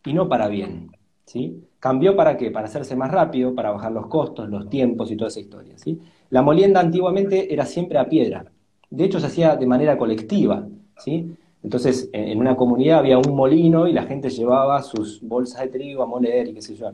[0.04, 0.92] y no para bien.
[1.24, 1.64] ¿sí?
[1.80, 2.50] ¿Cambió para qué?
[2.50, 5.76] Para hacerse más rápido, para bajar los costos, los tiempos y toda esa historia.
[5.76, 6.00] ¿sí?
[6.30, 8.44] La molienda antiguamente era siempre a piedra.
[8.88, 10.66] De hecho, se hacía de manera colectiva.
[10.98, 11.36] ¿sí?
[11.62, 16.02] Entonces, en una comunidad había un molino y la gente llevaba sus bolsas de trigo
[16.04, 16.90] a moler y qué sé yo.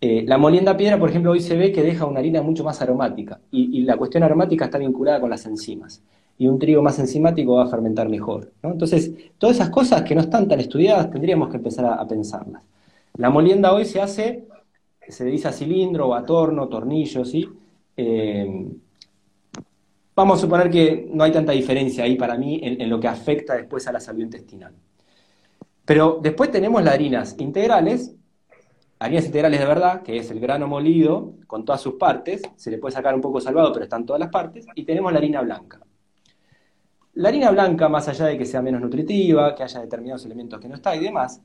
[0.00, 2.80] Eh, la molienda piedra, por ejemplo, hoy se ve que deja una harina mucho más
[2.80, 3.40] aromática.
[3.50, 6.02] Y, la cuestión aromática está vinculada con las enzimas
[6.36, 8.52] y un trigo más enzimático va a fermentar mejor.
[8.62, 12.62] Entonces, todas esas cosas que no están tan estudiadas tendríamos que empezar a, pensarlas.
[13.14, 14.46] La molienda hoy se hace,
[15.08, 17.48] se dice a cilindro o a torno, tornillo, ¿sí?
[17.96, 18.66] Eh,
[20.14, 23.54] vamos a suponer que no hay tanta diferencia ahí para mí en, lo que afecta
[23.54, 24.72] después a la salud intestinal.
[25.84, 28.14] Pero después tenemos las harinas integrales,
[28.98, 32.78] harinas integrales de verdad, que es el grano molido con todas sus partes, se le
[32.78, 35.80] puede sacar un poco salvado, pero están todas las partes, y tenemos la harina blanca.
[37.14, 40.68] La harina blanca, más allá de que sea menos nutritiva, que haya determinados elementos que
[40.68, 41.40] no está y demás,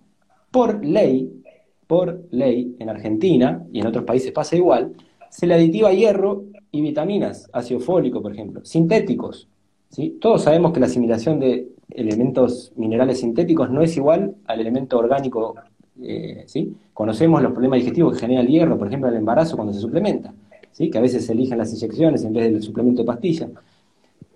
[0.51, 1.43] por ley,
[1.87, 4.93] por ley, en Argentina y en otros países pasa igual,
[5.29, 9.47] se le aditiva hierro y vitaminas, ácido fólico, por ejemplo, sintéticos.
[9.89, 10.17] ¿sí?
[10.21, 15.55] Todos sabemos que la asimilación de elementos minerales sintéticos no es igual al elemento orgánico.
[16.01, 16.75] Eh, ¿sí?
[16.93, 20.33] Conocemos los problemas digestivos que genera el hierro, por ejemplo, el embarazo cuando se suplementa,
[20.71, 20.89] ¿sí?
[20.89, 23.49] que a veces se eligen las inyecciones en vez del suplemento de pastilla.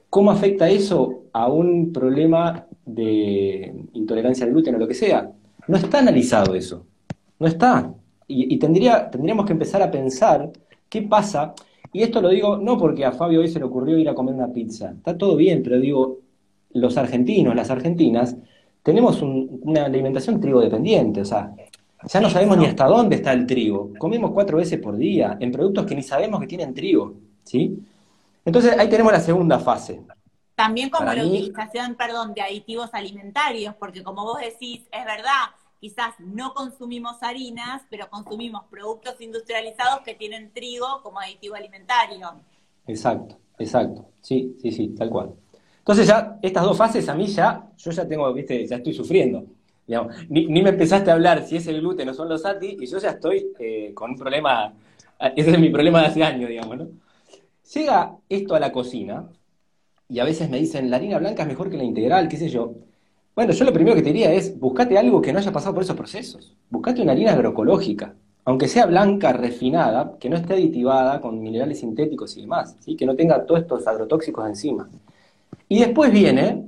[0.10, 5.32] ¿Cómo afecta eso a un problema de intolerancia al gluten o lo que sea?
[5.67, 6.86] No está analizado eso.
[7.39, 7.93] No está.
[8.28, 10.50] Y, tendría, tendríamos que empezar a pensar
[10.89, 11.54] qué pasa.
[11.93, 14.36] Y esto lo digo no porque a Fabio hoy se le ocurrió ir a comer
[14.36, 14.91] una pizza.
[14.91, 16.20] Está todo bien, pero digo,
[16.72, 18.36] los argentinos, las argentinas,
[18.84, 21.22] tenemos una alimentación trigo dependiente.
[21.22, 21.54] O sea,
[22.08, 23.91] ya no sabemos ni hasta dónde está el trigo.
[23.98, 27.13] Comemos cuatro veces por día en productos que ni sabemos que tienen trigo.
[27.43, 27.80] ¿Sí?
[28.43, 30.02] Entonces ahí tenemos la segunda fase.
[30.56, 36.15] También como la utilización, perdón, de aditivos alimentarios, porque como vos decís, es verdad, quizás
[36.20, 42.32] no consumimos harinas, pero consumimos productos industrializados que tienen trigo como aditivo alimentario.
[42.88, 44.06] Exacto, exacto.
[44.22, 45.34] Sí, sí, sí, tal cual.
[45.80, 49.46] Entonces ya, estas dos fases a mí ya, yo ya tengo, viste, ya estoy sufriendo.
[50.30, 52.97] Ni, me empezaste a hablar si es el gluten o son los ATI, y yo
[53.00, 54.73] ya estoy eh, con un problema,
[55.36, 56.88] ese es mi problema de hace años, digamos, ¿no?
[57.73, 59.30] Llega esto a la cocina
[60.10, 62.50] y a veces me dicen, la harina blanca es mejor que la integral, qué sé
[62.50, 62.76] yo.
[63.36, 65.84] Bueno, yo lo primero que te diría es, buscate algo que no haya pasado por
[65.84, 66.56] esos procesos.
[66.69, 72.36] Buscate una harina agroecológica, aunque sea blanca, refinada, que no esté aditivada con minerales sintéticos
[72.38, 72.95] y demás, ¿sí?
[72.95, 74.89] que no tenga todos estos agrotóxicos encima.
[75.69, 76.65] Y después viene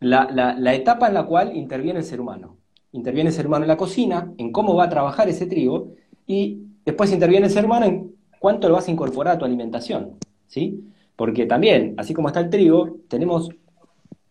[0.00, 2.56] la, la etapa en la cual interviene el ser humano.
[2.92, 5.88] Interviene el ser humano en la cocina, en cómo va a trabajar ese trigo,
[6.26, 10.12] y después interviene el ser humano en cuánto lo vas a incorporar a tu alimentación,
[10.46, 10.84] ¿sí?
[11.16, 13.50] Porque también, así como está el trigo, tenemos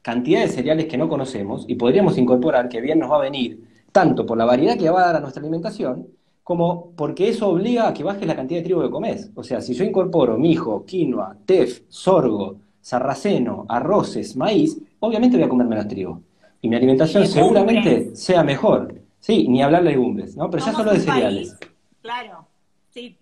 [0.01, 3.61] cantidad de cereales que no conocemos y podríamos incorporar que bien nos va a venir
[3.91, 6.07] tanto por la variedad que va a dar a nuestra alimentación
[6.43, 9.31] como porque eso obliga a que bajes la cantidad de trigo que comes.
[9.35, 12.55] O sea, si yo incorporo mijo, quinoa, tef, sorgo,
[12.87, 16.21] sarraceno, arroces, maíz, obviamente voy a comer menos trigo.
[16.61, 18.95] Y mi alimentación seguramente sea mejor.
[19.19, 20.49] Sí, ni hablar de legumbres, ¿no?
[20.49, 21.57] Pero ya solo de cereales.
[22.01, 22.47] Claro,
[22.89, 23.17] sí.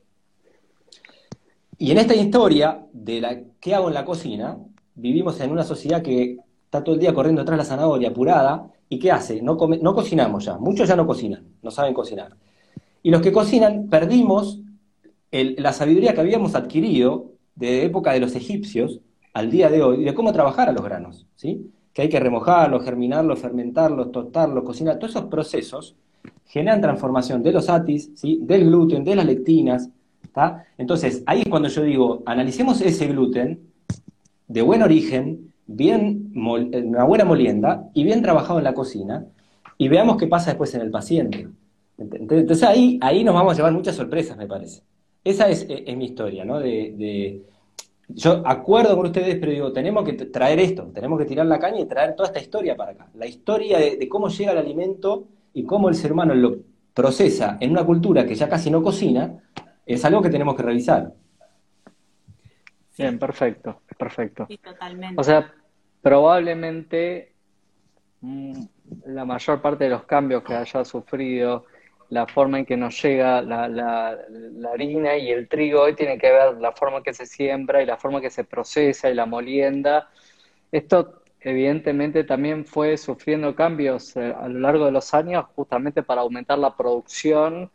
[1.79, 4.55] Y en esta historia de la qué hago en la cocina,
[4.93, 8.67] vivimos en una sociedad que está todo el día corriendo detrás de la zanahoria apurada,
[8.87, 9.41] ¿y qué hace?
[9.41, 12.35] No, no cocinamos ya, muchos ya no cocinan, no saben cocinar.
[13.01, 14.59] Y los que cocinan perdimos
[15.31, 18.99] la sabiduría que habíamos adquirido de época de los egipcios
[19.35, 21.69] al día de hoy, de cómo trabajar a los granos, ¿sí?
[21.91, 25.97] Que hay que remojarlos, germinarlos, fermentarlos, tostarlos, cocinar, todos esos procesos
[26.45, 28.39] generan transformación de los atis, ¿sí?
[28.41, 29.89] del gluten, de las lectinas,
[30.77, 33.59] Entonces, ahí es cuando yo digo, analicemos ese gluten
[34.47, 39.25] de buen origen, bien, una buena molienda y bien trabajado en la cocina,
[39.77, 41.49] y veamos qué pasa después en el paciente.
[41.97, 44.81] Entonces ahí, ahí nos vamos a llevar muchas sorpresas, me parece.
[45.25, 45.67] Esa es,
[45.97, 46.59] mi historia, ¿no?
[46.59, 47.41] De,
[48.07, 51.79] yo acuerdo con ustedes, pero digo, tenemos que traer esto, tenemos que tirar la caña
[51.79, 53.07] y traer toda esta historia para acá.
[53.15, 56.57] La historia de, cómo llega el alimento y cómo el ser humano lo
[56.93, 59.41] procesa en una cultura que ya casi no cocina,
[59.85, 61.13] es algo que tenemos que revisar.
[62.97, 64.45] Bien, perfecto, perfecto.
[64.47, 65.19] Sí, totalmente.
[65.19, 65.53] O sea,
[66.01, 67.33] probablemente
[68.21, 68.61] mm,
[69.07, 71.65] la mayor parte de los cambios que haya sufrido
[72.09, 74.17] la forma en que nos llega la,
[74.73, 77.97] harina y el trigo hoy tiene que ver la forma que se siembra y la
[77.97, 80.09] forma que se procesa y la molienda.
[80.71, 86.21] Esto evidentemente también fue sufriendo cambios eh, a lo largo de los años justamente para
[86.21, 87.69] aumentar la producción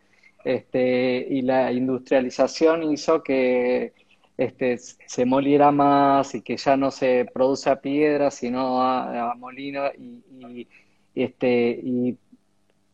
[0.44, 3.92] este, y la industrialización hizo que
[4.36, 10.66] este, se moliera más y que ya no se produce piedra sino a, molino y,
[11.14, 12.16] este, y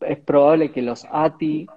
[0.01, 1.67] es probable que los ATI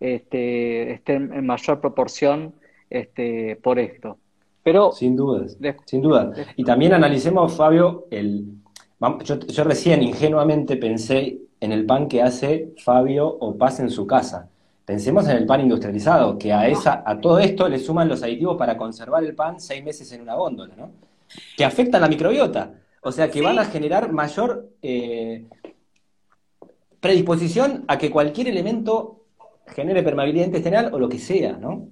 [0.00, 2.54] este, estén en mayor proporción
[2.88, 4.18] este, por esto.
[4.62, 5.56] Pero, sin dudas,
[5.86, 6.32] sin duda.
[6.56, 8.44] Y también analicemos, Fabio, el,
[9.24, 14.48] yo, recién ingenuamente pensé en el pan que hace Fabio o Paz en su casa.
[14.84, 18.56] Pensemos en el pan industrializado, que a, esa, a todo esto le suman los aditivos
[18.56, 20.90] para conservar el pan seis meses en una góndola, ¿no?
[21.56, 22.74] Que afectan la microbiota.
[23.02, 25.44] O sea, que van a generar mayor eh,
[27.00, 29.24] predisposición a que cualquier elemento
[29.66, 31.88] genere permeabilidad intestinal o lo que sea, ¿no?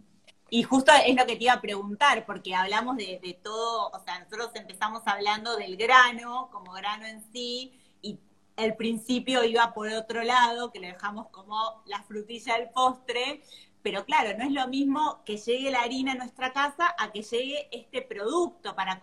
[0.50, 4.18] Y justo es lo que te iba a preguntar, porque hablamos de, todo, o sea,
[4.20, 8.18] nosotros empezamos hablando del grano como grano en sí, y
[8.56, 13.42] el principio iba por otro lado, que lo dejamos como la frutilla del postre,
[13.82, 17.22] pero claro, no es lo mismo que llegue la harina a nuestra casa a que
[17.22, 18.98] llegue este producto para,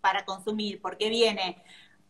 [0.00, 1.62] para consumir, porque viene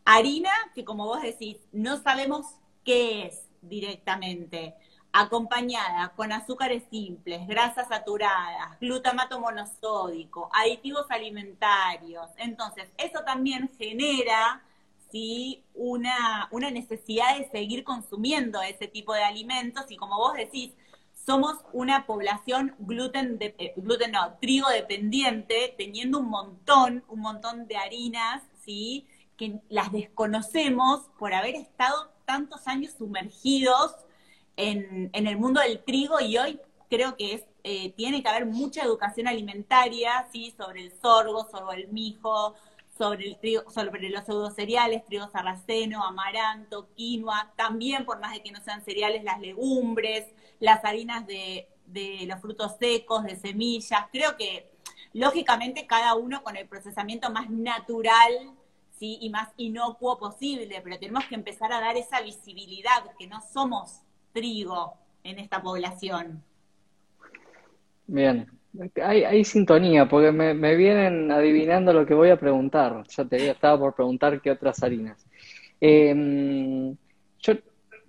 [0.05, 2.45] harina que como vos decís, no sabemos
[2.83, 4.75] qué es directamente,
[5.11, 12.29] acompañada con azúcares simples, grasas saturadas, glutamato monosódico, aditivos alimentarios.
[12.37, 14.61] Entonces, eso también genera
[15.11, 15.63] ¿sí?
[15.73, 20.71] una, una necesidad de seguir consumiendo ese tipo de alimentos y como vos decís,
[21.25, 27.67] somos una población gluten, de, eh, gluten no, trigo dependiente, teniendo un montón, un montón
[27.67, 29.05] de harinas, ¿sí?
[29.37, 33.95] que las desconocemos por haber estado tantos años sumergidos
[34.55, 38.83] en, el mundo del trigo y hoy creo que es, eh, tiene que haber mucha
[38.83, 40.53] educación alimentaria, ¿sí?
[40.55, 42.53] Sobre el sorgo, sobre el mijo,
[42.95, 48.51] sobre el trigo, sobre los pseudocereales, trigo sarraceno, amaranto, quinoa, también por más de que
[48.51, 50.27] no sean cereales, las legumbres,
[50.59, 54.05] las harinas de, de los frutos secos, de semillas.
[54.11, 54.69] Creo que
[55.13, 58.53] lógicamente cada uno con el procesamiento más natural
[58.99, 59.17] ¿sí?
[59.21, 64.01] y más inocuo posible, pero tenemos que empezar a dar esa visibilidad, que no somos
[64.33, 66.43] trigo en esta población.
[68.07, 68.47] Bien,
[69.01, 73.03] hay, sintonía, porque me, vienen adivinando lo que voy a preguntar.
[73.07, 75.25] Yo te estaba por preguntar qué otras harinas.
[75.79, 76.95] Em,
[77.39, 77.53] yo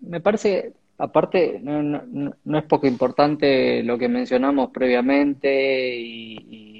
[0.01, 6.80] me parece, aparte, no, es poco importante lo que mencionamos previamente y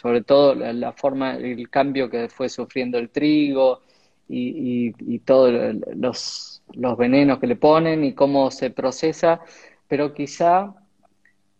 [0.00, 3.80] sobre todo la, forma, el cambio que fue sufriendo el trigo
[4.28, 9.40] y, y, todos los, los venenos que le ponen y cómo se procesa,
[9.88, 10.72] pero quizá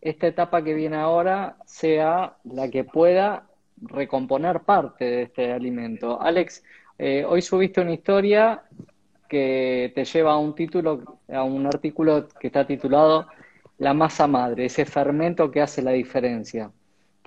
[0.00, 3.48] esta etapa que viene ahora sea la que pueda
[3.80, 6.22] recomponer parte de este alimento.
[6.22, 6.62] Alex,
[6.96, 8.62] eh, hoy subiste una historia
[9.28, 13.26] que te lleva a un título, a un artículo que está titulado
[13.78, 16.70] La masa madre, ese fermento que hace la diferencia.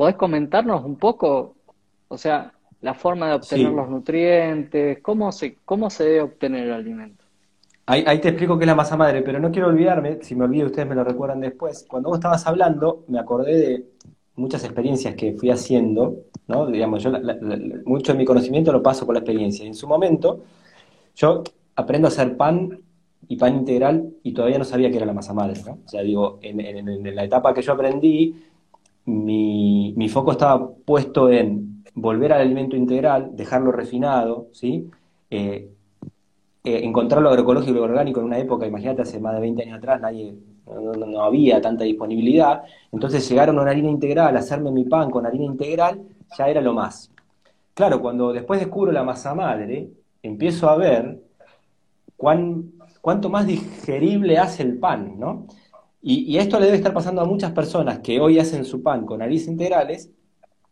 [0.02, 1.58] ¿Podés comentarnos un poco,
[2.08, 6.74] o sea, la forma de obtener los nutrientes, cómo se, cómo se debe obtener el
[6.74, 7.24] alimento?
[7.86, 10.66] Ahí, te explico qué es la masa madre, pero no quiero olvidarme, si me olvido
[10.66, 11.86] ustedes me lo recuerdan después.
[11.88, 13.86] Cuando vos estabas hablando, me acordé de
[14.38, 16.16] muchas experiencias que fui haciendo,
[16.48, 16.66] ¿no?
[16.66, 17.12] Digamos, yo
[17.86, 19.68] mucho de mi conocimiento lo paso por la experiencia.
[19.68, 20.46] En su momento,
[21.14, 21.44] yo
[21.76, 22.80] aprendo a hacer pan
[23.28, 25.78] y pan integral y todavía no sabía qué era la masa madre, ¿no?
[25.86, 28.36] O sea, digo, en, la etapa que yo aprendí,
[29.06, 34.90] mi, mi, foco estaba puesto en volver al alimento integral, dejarlo refinado, ¿sí?
[35.30, 35.70] Eh,
[36.64, 40.36] eh, agroecológico y orgánico en una época, imagínate, hace más de 20 años atrás, nadie,
[40.68, 42.64] no, había tanta disponibilidad.
[42.92, 46.02] Entonces llegaron a una harina integral, hacerme mi pan con harina integral,
[46.38, 47.12] ya era lo más.
[47.74, 49.90] Claro, cuando después descubro la masa madre,
[50.22, 51.20] empiezo a ver
[52.16, 52.72] cuán,
[53.02, 55.48] cuánto más digerible hace el pan, ¿no?
[56.04, 59.22] Y, esto le debe estar pasando a muchas personas que hoy hacen su pan con
[59.22, 60.10] harinas integrales,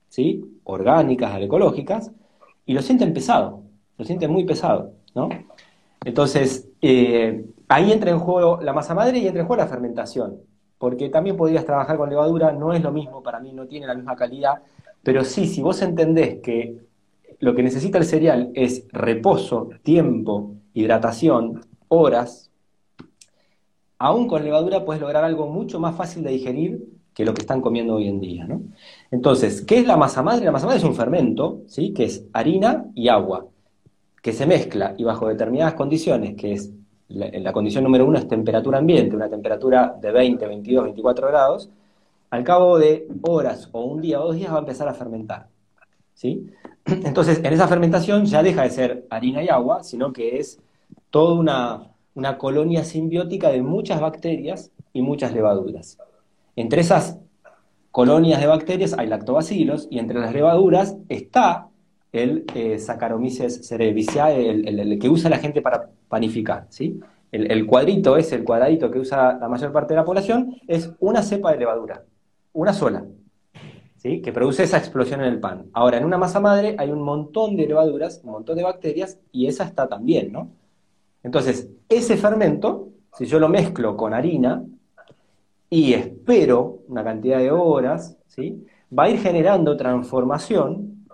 [0.07, 0.43] ¿sí?
[0.63, 2.11] Orgánicas, agroecológicas,
[2.65, 3.61] y lo sienten pesado,
[3.97, 5.29] lo sienten muy pesado, ¿no?
[6.03, 10.37] Entonces, eh, ahí entra en juego la masa madre y entra en juego la fermentación,
[10.79, 13.93] porque también podrías trabajar con levadura, no es lo mismo, para mí no tiene la
[13.93, 14.63] misma calidad,
[15.03, 16.77] pero sí, si vos entendés que
[17.39, 22.48] lo que necesita el cereal es reposo, tiempo, hidratación, horas,
[23.99, 26.83] aún con levadura puedes lograr algo mucho más fácil de digerir
[27.13, 28.45] que lo que están comiendo hoy en día.
[28.45, 28.61] ¿no?
[29.11, 30.45] Entonces, ¿qué es la masa madre?
[30.45, 31.93] La masa madre es un fermento, ¿sí?
[31.93, 33.45] que es harina y agua
[34.21, 36.71] que se mezcla y bajo determinadas condiciones, que es
[37.09, 41.69] la, condición número uno es temperatura ambiente, una temperatura de 20, 22, 24 grados,
[42.29, 45.47] al cabo de horas o un día o dos días va a empezar a fermentar.
[46.13, 46.47] ¿sí?
[46.85, 50.59] Entonces, en esa fermentación ya deja de ser harina y agua, sino que es
[51.09, 55.97] toda una, una colonia simbiótica de muchas bacterias y muchas levaduras.
[56.57, 57.17] Entre esas
[57.91, 61.69] colonias de bacterias hay lactobacilos y entre las levaduras está
[62.11, 66.99] el eh, Saccharomyces cerevisiae, el, que usa la gente para panificar, ¿sí?
[67.31, 71.21] El, cuadrito es el cuadradito que usa la mayor parte de la población, es una
[71.21, 72.03] cepa de levadura,
[72.51, 73.05] una sola,
[73.97, 74.21] ¿sí?
[74.21, 75.67] Que produce esa explosión en el pan.
[75.71, 79.45] Ahora, en una masa madre hay un montón de levaduras, un montón de bacterias, y
[79.45, 80.49] esa está también, ¿no?
[81.23, 84.63] Entonces, ese fermento, si yo lo mezclo con harina
[85.69, 88.65] y espero una cantidad de horas, ¿sí?
[88.97, 91.05] Va a ir generando transformación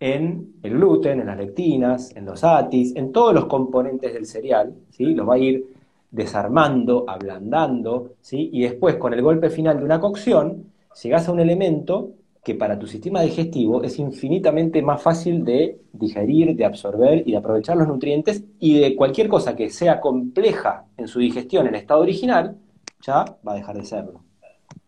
[0.00, 4.74] en el gluten, en las lectinas, en los atis, en todos los componentes del cereal,
[4.90, 5.14] ¿sí?
[5.14, 5.64] Los va a ir
[6.10, 8.50] desarmando, ablandando, ¿sí?
[8.52, 10.64] Y después, con el golpe final de una cocción,
[11.02, 12.10] llegas a un elemento
[12.46, 17.38] que para tu sistema digestivo es infinitamente más fácil de digerir, de absorber y de
[17.38, 22.02] aprovechar los nutrientes y de cualquier cosa que sea compleja en su digestión en estado
[22.02, 22.56] original,
[23.02, 24.20] ya va a dejar de serlo.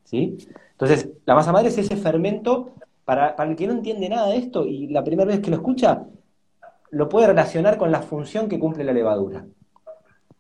[0.05, 0.39] ¿Sí?
[0.71, 4.65] Entonces, la masa madre es ese fermento para, el que no entiende nada de esto
[4.65, 6.07] y la primera vez que lo escucha,
[6.93, 9.45] lo puede relacionar con la función que cumple la levadura.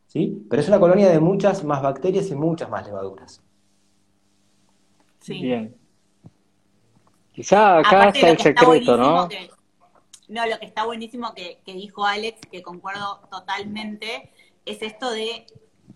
[0.07, 0.47] ¿Sí?
[0.49, 3.43] Pero es una colonia de muchas más bacterias y muchas más levaduras.
[5.19, 5.43] Sí.
[5.43, 5.88] Bien.
[7.39, 9.29] Quizá acá está el secreto, ¿no?
[10.27, 14.33] no, lo que está buenísimo que, que dijo Alex, que concuerdo totalmente,
[14.67, 15.47] es esto de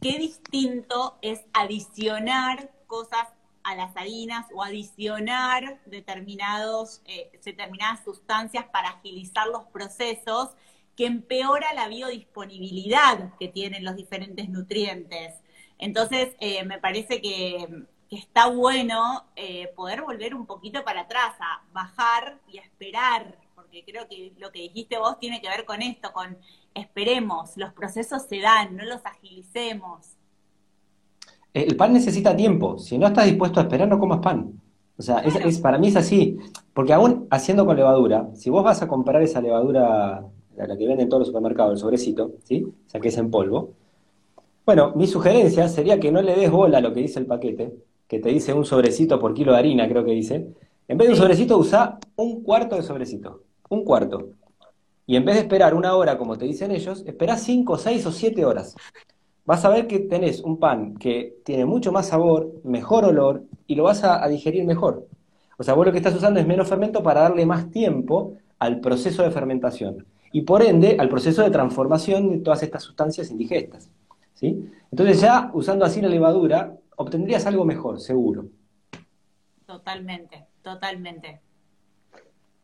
[0.01, 3.27] qué distinto es adicionar cosas
[3.65, 10.51] a las harinas o adicionar determinados, eh, determinadas sustancias para agilizar los procesos
[10.97, 15.35] que empeora la biodisponibilidad que tienen los diferentes nutrientes.
[15.81, 17.83] Entonces, eh, me parece que,
[18.17, 23.85] está bueno eh, poder volver un poquito para atrás, a bajar y a esperar, porque
[23.85, 26.37] creo que lo que dijiste vos tiene que ver con esto, con
[26.75, 30.17] esperemos, los procesos se dan, no los agilicemos.
[31.55, 32.79] El pan necesita tiempo.
[32.79, 34.61] Si no estás dispuesto a esperar, no comas pan.
[34.97, 36.39] O sea, es, para mí es así.
[36.73, 40.25] Porque aún haciendo con levadura, si vos vas a comprar esa levadura,
[40.57, 42.65] la, que venden en todos los supermercados, el sobrecito, ¿sí?
[42.65, 43.73] O sea, que es en polvo.
[44.65, 47.73] Bueno, mi sugerencia sería que no le des bola a lo que dice el paquete,
[48.13, 50.49] que te dice un sobrecito por kilo de harina, creo que dice.
[50.87, 53.45] En vez de un sobrecito, usa un cuarto de sobrecito.
[53.71, 54.33] Un cuarto.
[55.07, 58.13] Y en vez de esperar una hora, como te dicen ellos, espera cinco, seis o
[58.13, 58.77] siete horas
[59.47, 63.77] vas a ver que tenés un pan que tiene mucho más sabor, mejor olor y
[63.77, 65.07] lo vas a, digerir mejor.
[65.57, 68.81] O sea, vos lo que estás usando es menos fermento para darle más tiempo al
[68.81, 73.91] proceso de fermentación y por ende al proceso de transformación de todas estas sustancias indigestas.
[74.35, 74.71] ¿sí?
[74.91, 78.47] Entonces ya usando así la levadura obtendrías algo mejor, seguro.
[79.67, 81.41] Totalmente, totalmente.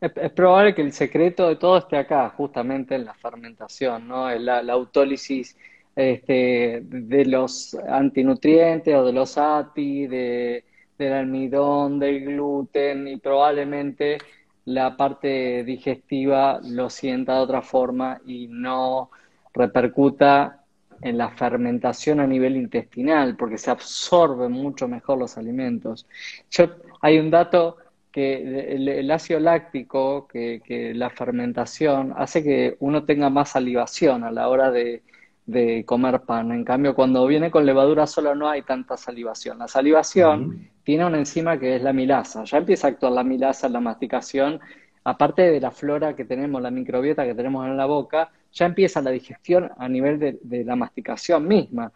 [0.01, 4.29] Es, probable que el secreto de todo esté acá, justamente en la fermentación, ¿no?
[4.29, 5.57] La, la autólisis
[5.95, 10.63] este, de los antinutrientes o de los API, de,
[10.97, 14.17] del almidón, del gluten y probablemente
[14.65, 19.09] la parte digestiva lo sienta de otra forma y no
[19.53, 20.58] repercuta
[21.01, 26.07] en la fermentación a nivel intestinal, porque se absorben mucho mejor los alimentos.
[26.51, 26.65] Yo,
[27.01, 27.77] hay un dato
[28.11, 34.31] que el, ácido láctico, que, que, la fermentación, hace que uno tenga más salivación a
[34.31, 35.03] la hora de,
[35.49, 36.51] de comer pan.
[36.51, 39.57] En cambio, cuando viene con levadura sola no hay tanta salivación.
[39.57, 42.43] La salivación tiene una enzima que es la milasa.
[42.43, 44.59] Ya empieza a actuar la milasa en la masticación.
[45.03, 49.01] Aparte de la flora que tenemos, la microbiota que tenemos en la boca, ya empieza
[49.01, 51.91] la digestión a nivel de, la masticación misma.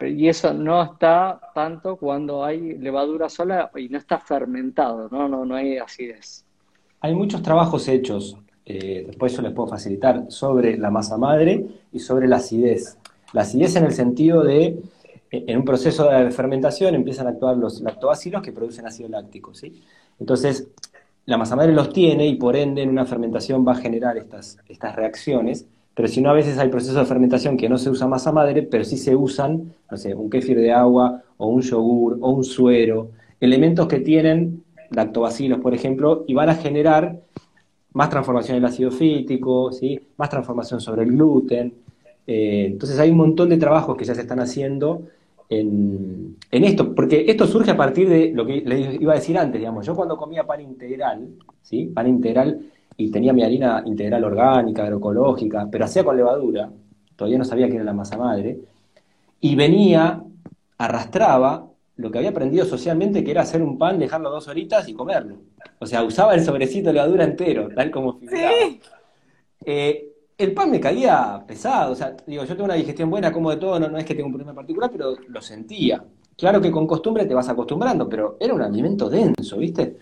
[0.00, 5.44] Y eso no está tanto cuando hay levadura sola y no está fermentado, no, no,
[5.44, 6.44] no hay acidez.
[7.00, 8.36] Hay muchos trabajos hechos
[8.66, 12.98] eh, después yo les puedo facilitar, sobre la masa madre y sobre la acidez.
[13.32, 14.64] La acidez en el sentido de,
[15.30, 19.54] eh, en un proceso de fermentación empiezan a actuar los lactobacilos que producen ácido láctico,
[19.54, 19.82] ¿sí?
[20.18, 20.68] Entonces,
[21.26, 24.58] la masa madre los tiene y por ende en una fermentación va a generar estas,
[24.68, 28.06] estas reacciones, pero si no a veces hay procesos de fermentación que no se usa
[28.06, 32.18] masa madre, pero sí se usan, no sé, un kéfir de agua o un yogur
[32.20, 37.20] o un suero, elementos que tienen lactobacilos, por ejemplo, y van a generar
[37.92, 40.00] más transformación en el ácido fítico, ¿sí?
[40.16, 41.74] más transformación sobre el gluten.
[42.26, 45.02] Eh, entonces hay un montón de trabajos que ya se están haciendo
[45.48, 49.60] en, esto, porque esto surge a partir de lo que les iba a decir antes,
[49.60, 51.28] digamos, yo cuando comía pan integral,
[51.62, 51.86] ¿sí?
[51.86, 52.60] pan integral
[52.96, 56.70] y tenía mi harina integral orgánica, agroecológica, pero hacía con levadura,
[57.16, 58.58] todavía no sabía que era la masa madre,
[59.40, 60.22] y venía,
[60.78, 61.66] arrastraba
[61.96, 65.36] lo que había aprendido socialmente, que era hacer un pan, dejarlo dos horitas y comerlo.
[65.78, 68.52] O sea, usaba el sobrecito de levadura entero, tal como figuraba.
[69.64, 73.50] Eh, el pan me caía pesado, o sea, digo, yo tengo una digestión buena, como
[73.50, 76.02] de todo, no, no es que tenga un problema particular, pero lo sentía.
[76.36, 79.96] Claro que con costumbre te vas acostumbrando, pero era un alimento denso, ¿viste?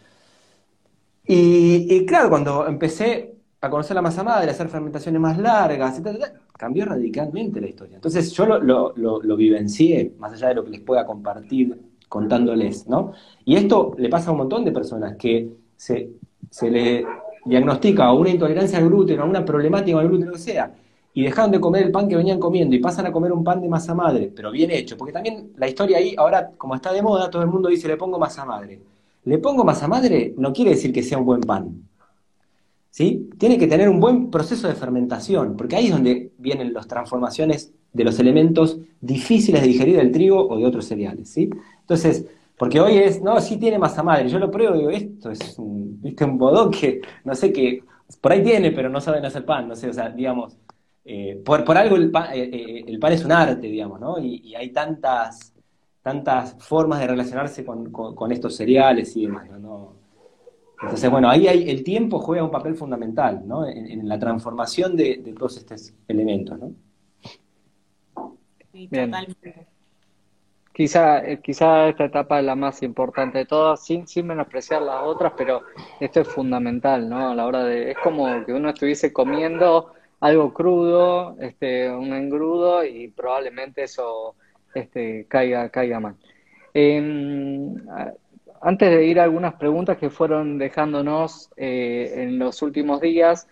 [1.25, 6.33] Y, claro, cuando empecé a conocer la masa madre, a hacer fermentaciones más largas, etc.,
[6.57, 7.97] cambió radicalmente la historia.
[7.97, 13.13] Entonces yo lo, lo, vivencié, más allá de lo que les pueda compartir contándoles, ¿no?
[13.45, 16.11] Y esto le pasa a un montón de personas que se,
[16.51, 17.07] se le
[17.45, 20.75] diagnostica una intolerancia al gluten o una problemática al gluten, lo que sea,
[21.15, 23.61] y dejaron de comer el pan que venían comiendo y pasan a comer un pan
[23.61, 27.03] de masa madre, pero bien hecho, porque también la historia ahí, ahora como está de
[27.03, 28.81] moda, todo el mundo dice le pongo masa madre.
[29.25, 31.89] Le pongo masa madre no quiere decir que sea un buen pan.
[32.91, 33.31] ¿Sí?
[33.39, 37.73] Tiene que tener un buen proceso de fermentación, porque ahí es donde vienen las transformaciones
[37.93, 41.49] de los elementos difíciles de digerir del trigo o de otros cereales, ¿sí?
[41.81, 42.27] Entonces,
[42.59, 44.29] porque hoy es, no, sí tiene masa madre.
[44.29, 46.25] Yo lo pruebo y digo, esto es un, ¿viste?
[46.25, 47.83] un bodón que no sé qué,
[48.21, 50.57] por ahí tiene, pero no saben hacer pan, no sé, o sea, digamos,
[51.05, 54.19] eh, por, por, algo el pan, eh, eh, el pan, es un arte, digamos, ¿no?
[54.19, 55.52] Y, hay tantas,
[56.03, 59.95] tantas formas de relacionarse con, con, estos cereales y demás, ¿no?
[60.83, 63.67] Entonces, bueno, ahí hay, el tiempo juega un papel fundamental, ¿no?
[63.69, 66.73] En, la transformación de, de, todos estos elementos, ¿no?
[68.73, 69.67] Sí, totalmente.
[70.73, 75.05] Quizá, eh, quizá esta etapa es la más importante de todas, sin, sin menospreciar las
[75.05, 75.63] otras, pero
[76.01, 77.31] esto es fundamental, ¿no?
[77.31, 82.85] A la hora de, es como que uno estuviese comiendo algo crudo, este, un engrudo,
[82.85, 84.35] y probablemente eso
[84.75, 86.17] este, caiga, caiga mal.
[86.75, 87.75] Em,
[88.61, 93.49] antes de ir a algunas preguntas que fueron dejándonos eh, en los últimos días,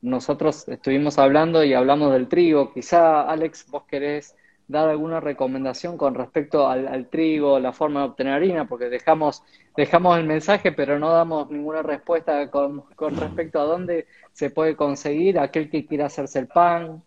[0.00, 2.72] nosotros estuvimos hablando y hablamos del trigo.
[2.72, 4.36] Quizá, Alex, vos querés
[4.66, 9.42] dar alguna recomendación con respecto al, trigo, la forma de obtener harina, porque dejamos,
[9.76, 14.76] dejamos el mensaje, pero no damos ninguna respuesta con, con respecto a dónde se puede
[14.76, 17.02] conseguir aquel que quiera hacerse el pan.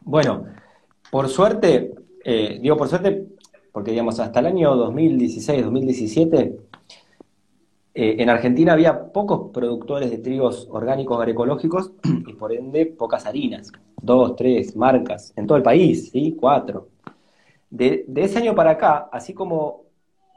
[0.00, 0.46] Bueno,
[1.10, 1.92] por suerte,
[2.24, 3.26] eh, digo por suerte,
[3.72, 6.56] porque digamos, hasta el año 2016, 2017,
[7.92, 11.92] eh, en Argentina había pocos productores de trigos orgánicos agroecológicos
[12.26, 16.36] y por ende pocas harinas dos, tres marcas en todo el país, ¿sí?
[16.38, 16.88] Cuatro.
[17.68, 19.84] De, ese año para acá, así como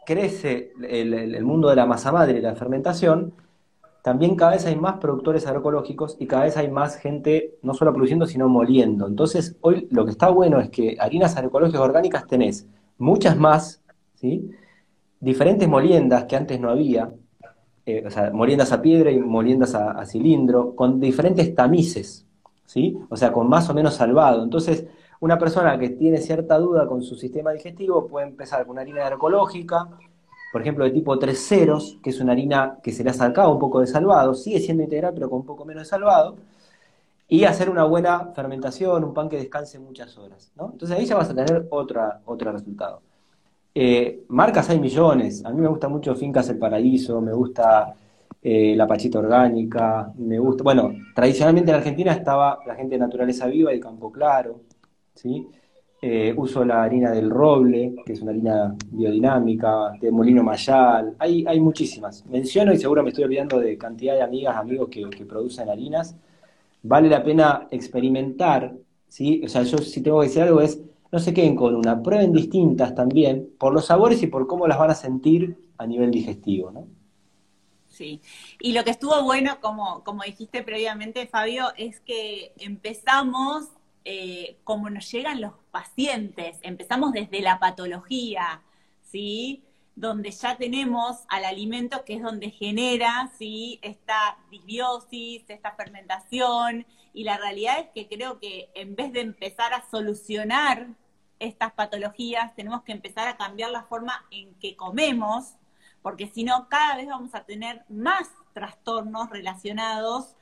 [0.06, 3.34] crece el, mundo de la masa madre y la fermentación,
[4.04, 7.94] también cada vez hay más productores agroecológicos y cada vez hay más gente no solo
[7.94, 9.08] produciendo, sino moliendo.
[9.08, 13.82] Entonces, hoy lo que está bueno es que harinas agroecológicas orgánicas tenés muchas más,
[14.16, 14.52] ¿sí?
[15.22, 17.14] diferentes moliendas que antes no había,
[17.86, 22.28] eh, o sea, moliendas a piedra y moliendas a cilindro, con diferentes tamices,
[22.66, 22.98] ¿sí?
[23.10, 24.44] O sea, con más o menos salvado.
[24.44, 24.86] Entonces,
[25.22, 29.04] una persona que tiene cierta duda con su sistema digestivo puede empezar con una harina
[29.04, 29.88] agroecológica,
[30.54, 33.52] por ejemplo, de tipo 3 ceros, que es una harina que se le ha sacado
[33.52, 36.36] un poco de salvado, sigue siendo integral, pero con un poco menos de salvado,
[37.28, 40.52] y hacer una buena fermentación, un pan que descanse muchas horas.
[40.56, 43.02] Entonces ahí ya vas a tener otra, otro resultado.
[43.74, 47.96] Eh, marcas hay millones, a mí me gusta mucho Fincas El Paraíso, me gusta
[48.44, 50.64] eh, la pachita orgánica, me gusta.
[50.64, 54.62] Bueno, tradicionalmente en Argentina estaba la gente de naturaleza viva y campo claro,
[55.16, 55.48] ¿sí?
[56.06, 61.46] Eh, uso la harina del roble, que es una harina biodinámica, de molino mayal, hay,
[61.48, 62.26] hay muchísimas.
[62.26, 66.18] Menciono y seguro me estoy olvidando de cantidad de amigas, amigos que, que producen harinas.
[66.82, 68.76] Vale la pena experimentar,
[69.08, 69.42] ¿sí?
[69.46, 72.34] O sea, yo si tengo que decir algo es, no se queden con una, prueben
[72.34, 76.70] distintas también, por los sabores y por cómo las van a sentir a nivel digestivo,
[76.70, 76.86] ¿no?
[77.88, 78.20] Sí,
[78.60, 83.70] y lo que estuvo bueno, como, como dijiste previamente, Fabio, es que empezamos
[84.04, 86.60] eh, como nos llegan los pacientes.
[86.62, 88.62] Empezamos desde la patología,
[89.02, 89.64] ¿sí?
[89.96, 93.80] Donde ya tenemos al alimento que es donde genera, ¿sí?
[93.82, 96.86] Esta disbiosis, esta fermentación.
[97.12, 100.90] Y la realidad es que creo que en vez de empezar a solucionar
[101.40, 105.56] estas patologías, tenemos que empezar a cambiar la forma en que comemos,
[106.04, 110.36] porque si no, cada vez vamos a tener más trastornos relacionados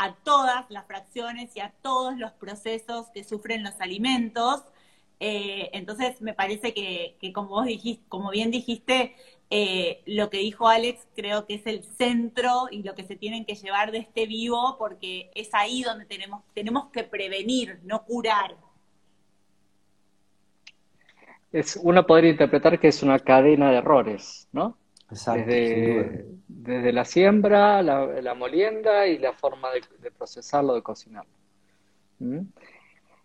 [0.00, 4.62] a todas las fracciones y a todos los procesos que sufren los alimentos.
[5.20, 9.14] Eh, entonces, me parece que, como vos dijiste, como bien dijiste,
[9.50, 13.44] eh, lo que dijo Alex creo que es el centro y lo que se tienen
[13.44, 18.56] que llevar de este vivo, porque es ahí donde tenemos, tenemos que prevenir, no curar.
[21.52, 24.78] Es, uno podría interpretar que es una cadena de errores, ¿no?
[25.10, 25.50] Exacto,
[26.46, 31.30] desde, la siembra, la, molienda y la forma de, procesarlo, de cocinarlo.
[32.20, 32.40] ¿Mm?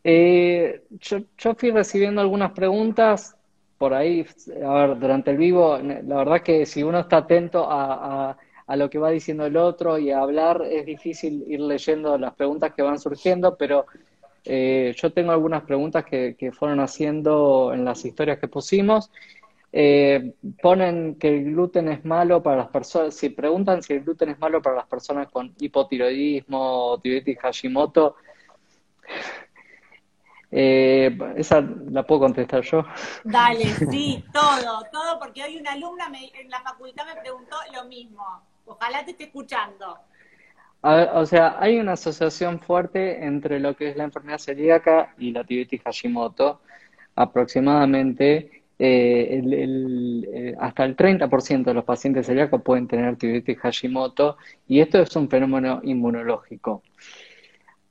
[0.03, 3.35] Eh, yo, fui recibiendo algunas preguntas
[3.77, 4.25] por ahí,
[4.63, 8.97] a ver, durante el vivo, la verdad que si uno está atento a, lo que
[8.97, 12.99] va diciendo el otro y a hablar, es difícil ir leyendo las preguntas que van
[12.99, 13.85] surgiendo, pero
[14.43, 19.11] eh, yo tengo algunas preguntas que, que fueron haciendo en las historias que pusimos
[19.77, 24.29] eh, ponen que el gluten es malo para las personas, si preguntan si el gluten
[24.29, 28.15] es malo para las personas con hipotiroidismo o tiroides Hashimoto,
[30.49, 31.59] eh, esa
[31.89, 32.85] la puedo contestar yo.
[33.25, 36.05] Dale, sí, todo, todo, porque hoy una alumna
[36.39, 38.23] en la facultad me preguntó lo mismo.
[38.65, 39.99] Ojalá te esté escuchando.
[40.83, 45.43] o sea, hay una asociación fuerte entre lo que es la enfermedad celíaca y la
[45.43, 46.61] tiroides Hashimoto,
[47.13, 54.81] aproximadamente eh, eh, hasta el 30% de los pacientes celíacos pueden tener tiroides Hashimoto y
[54.81, 56.83] esto es un fenómeno inmunológico.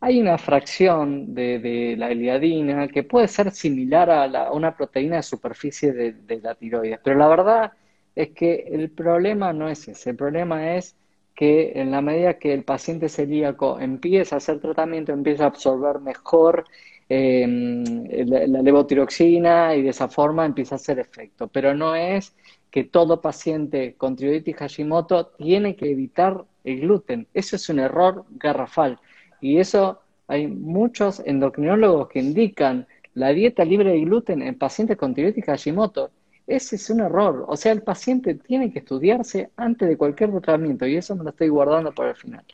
[0.01, 5.93] Hay una fracción de, la eliadina que puede ser similar a, una proteína de superficie
[5.93, 7.73] de, de, la tiroides, pero la verdad
[8.15, 10.97] es que el problema no es ese, el problema es
[11.35, 16.01] que en la medida que el paciente celíaco empieza a hacer tratamiento, empieza a absorber
[16.01, 16.65] mejor
[17.09, 21.49] eh, la, levotiroxina y de esa forma empieza a hacer efecto.
[21.49, 22.35] Pero no es
[22.71, 27.29] que todo paciente con tiroiditis Hashimoto tiene que evitar el gluten.
[27.35, 28.99] Eso es un error garrafal.
[29.41, 35.15] Y eso hay muchos endocrinólogos que indican la dieta libre de gluten en pacientes con
[35.15, 36.11] tiroiditis Hashimoto.
[36.47, 37.45] Ese es un error.
[37.49, 41.31] O sea, el paciente tiene que estudiarse antes de cualquier tratamiento y eso me lo
[41.31, 42.45] estoy guardando para el final.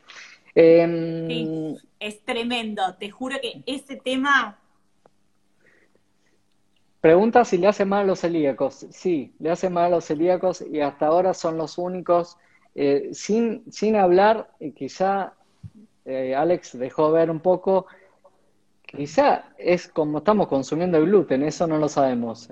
[0.55, 2.81] Em, es tremendo.
[2.99, 4.57] Te juro que ese tema.
[6.99, 8.87] Pregunta si le hace mal a los celíacos.
[8.89, 12.37] Sí, le hace mal a los celíacos y hasta ahora son los únicos.
[12.75, 15.33] Eh, sin, sin hablar, quizá
[16.05, 17.85] eh, Alex dejó ver un poco,
[18.85, 22.49] quizá es como estamos consumiendo el gluten, eso no lo sabemos.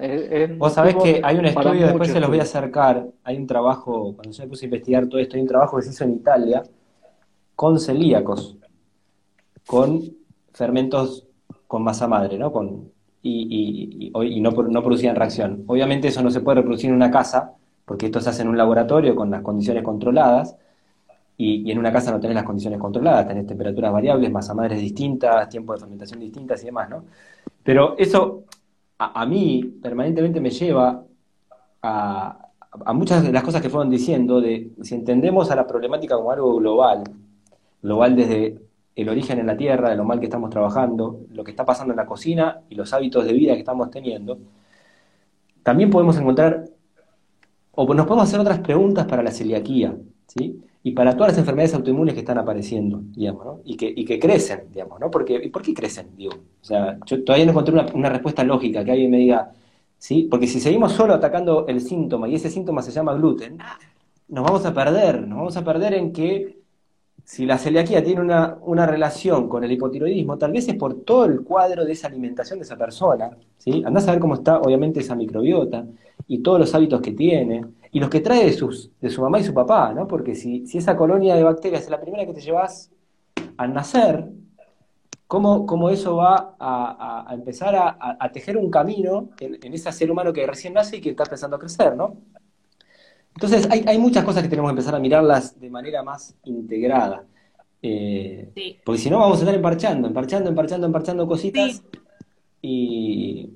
[0.57, 4.13] Vos sabés que hay un estudio, después se los voy a acercar, hay un trabajo,
[4.13, 6.15] cuando yo me puse a investigar todo esto, hay un trabajo que se hizo en
[6.15, 6.63] Italia
[7.55, 8.58] con celíacos
[9.69, 10.01] con
[10.51, 11.27] fermentos
[11.67, 12.51] con masa madre, ¿no?
[12.51, 12.91] Con,
[13.21, 15.63] y, y, no, no, producían reacción.
[15.67, 17.53] Obviamente eso no se puede reproducir en una casa,
[17.85, 20.55] porque esto se hace en un laboratorio con las condiciones controladas,
[21.37, 25.47] y, en una casa no tenés las condiciones controladas, tenés temperaturas variables, masa madres distintas,
[25.49, 27.03] tiempo de fermentación distintas y demás, ¿no?
[27.61, 28.45] Pero eso
[28.97, 31.03] a, mí permanentemente me lleva
[31.83, 32.49] a,
[32.85, 36.31] a muchas de las cosas que fueron diciendo, de si entendemos a la problemática como
[36.31, 37.03] algo global,
[37.83, 38.68] global desde
[39.01, 41.93] el origen en la tierra, de lo mal que estamos trabajando, lo que está pasando
[41.93, 44.39] en la cocina y los hábitos de vida que estamos teniendo,
[45.63, 46.65] también podemos encontrar,
[47.71, 49.95] o nos podemos hacer otras preguntas para la celiaquía,
[50.27, 50.61] ¿sí?
[50.81, 53.59] Y para todas las enfermedades autoinmunes que están apareciendo, digamos, ¿no?
[53.65, 55.11] Y que, y que crecen, digamos, ¿no?
[55.11, 56.15] Porque, ¿Y por qué crecen?
[56.15, 59.51] Digo, o sea, yo todavía no encontré una, una respuesta lógica que alguien me diga,
[59.97, 60.27] ¿sí?
[60.29, 63.57] Porque si seguimos solo atacando el síntoma y ese síntoma se llama gluten,
[64.29, 66.58] nos vamos a perder, nos vamos a perder en que
[67.29, 71.43] si la celiaquía tiene una, relación con el hipotiroidismo, tal vez es por todo el
[71.43, 73.29] cuadro de esa alimentación de esa persona.
[73.59, 73.83] ¿sí?
[73.85, 75.85] Andás a ver cómo está, obviamente, esa microbiota
[76.27, 79.39] y todos los hábitos que tiene y los que trae de, sus, de su mamá
[79.39, 80.07] y su papá, ¿no?
[80.07, 82.89] Porque si, si esa colonia de bacterias es la primera que te llevas
[83.57, 84.27] al nacer,
[85.27, 90.47] cómo, cómo eso va a, empezar a, tejer un camino en, ese ser humano que
[90.47, 92.17] recién nace y que está empezando a crecer, ¿no?
[93.35, 97.23] Entonces, hay, muchas cosas que tenemos que empezar a mirarlas de manera más integrada.
[97.81, 101.83] Eh, porque si no, vamos a estar emparchando, emparchando, emparchando, emparchando cositas.
[102.61, 103.51] Y,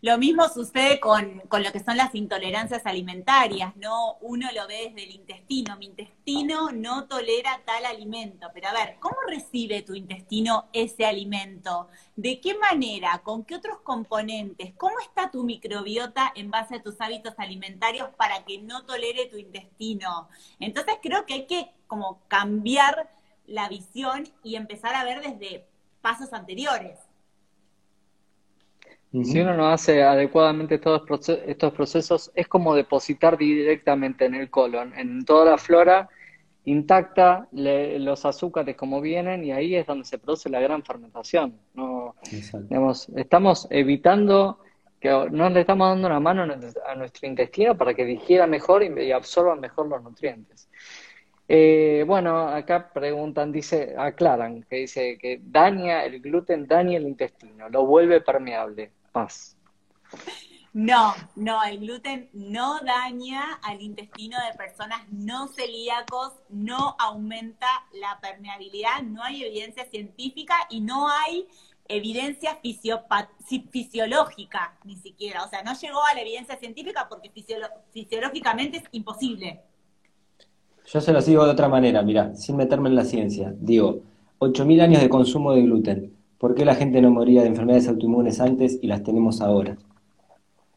[0.00, 4.16] lo mismo sucede con, lo que son las intolerancias alimentarias, ¿no?
[4.20, 5.76] Uno lo ve desde el intestino.
[5.76, 8.48] Mi intestino no tolera tal alimento.
[8.54, 11.88] Pero a ver, ¿cómo recibe tu intestino ese alimento?
[12.14, 13.22] ¿De qué manera?
[13.24, 14.72] ¿Con qué otros componentes?
[14.76, 19.36] ¿Cómo está tu microbiota en base a tus hábitos alimentarios para que no tolere tu
[19.36, 20.28] intestino?
[20.60, 23.10] Entonces creo que hay que como cambiar
[23.46, 25.66] la visión y empezar a ver desde
[26.02, 27.07] pasos anteriores.
[29.10, 31.02] Si uno no hace adecuadamente todos
[31.46, 36.08] estos procesos, es como depositar directamente en el colon, en toda la flora
[36.64, 41.58] intacta, los azúcares como vienen y ahí es donde se produce la gran fermentación.
[41.72, 42.16] No,
[43.16, 44.58] estamos evitando
[45.00, 49.12] que no le estamos dando una mano a nuestro intestino para que digiera mejor y
[49.12, 50.68] absorba mejor los nutrientes.
[51.50, 57.70] Eh, bueno, acá preguntan, dice, aclaran, que dice que daña el gluten, daña el intestino,
[57.70, 58.92] lo vuelve permeable.
[59.12, 59.56] Paz.
[60.74, 68.20] No, no, el gluten no daña al intestino de personas no celíacos, no aumenta la
[68.20, 71.48] permeabilidad, no hay evidencia científica y no hay
[71.88, 72.60] evidencia
[73.72, 75.42] fisiológica ni siquiera.
[75.44, 77.30] O sea, no llegó a la evidencia científica porque
[77.92, 79.62] fisiológicamente es imposible.
[80.86, 83.52] Yo se lo digo de otra manera, mira, sin meterme en la ciencia.
[83.58, 84.02] Digo,
[84.38, 86.17] 8.000 años de consumo de gluten.
[86.38, 89.76] ¿Por qué la gente no moría de enfermedades autoinmunes antes y las tenemos ahora?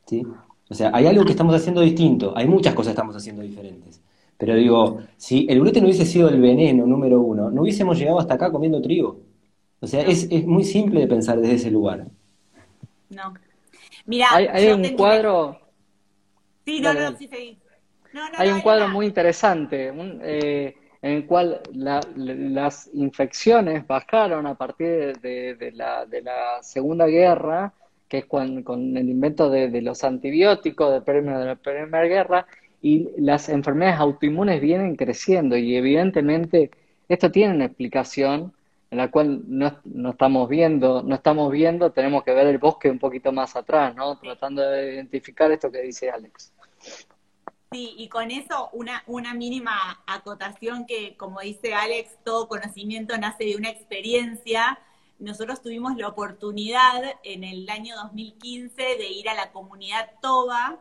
[0.07, 0.25] ¿Sí?
[0.69, 4.01] O sea, hay algo que estamos haciendo distinto, hay muchas cosas que estamos haciendo diferentes.
[4.37, 8.33] Pero digo, si el gluten hubiese sido el veneno número uno, no hubiésemos llegado hasta
[8.33, 9.19] acá comiendo trigo.
[9.79, 12.07] O sea, es, muy simple de pensar desde ese lugar.
[13.09, 13.33] No.
[14.05, 15.59] Mira, hay, un cuadro.
[16.65, 17.29] Sí, no, no, sí,
[18.37, 19.93] hay un cuadro muy interesante.
[20.23, 27.73] Eh, en el cual las infecciones bajaron a partir de, la, Segunda Guerra,
[28.07, 32.47] que es con el invento de, los antibióticos de, de la Primera Guerra,
[32.81, 36.71] y las enfermedades autoinmunes vienen creciendo y evidentemente
[37.07, 38.53] esto tiene una explicación
[38.89, 42.89] en la cual no, no, estamos viendo, no estamos viendo, tenemos que ver el bosque
[42.89, 44.17] un poquito más atrás, ¿no?
[44.17, 46.51] Tratando de identificar esto que dice Alex.
[47.73, 53.45] Sí, y con eso una, una mínima acotación que, como dice Alex, todo conocimiento nace
[53.45, 54.77] de una experiencia.
[55.19, 60.79] Nosotros tuvimos la oportunidad en el año 2015 de ir a la comunidad Toba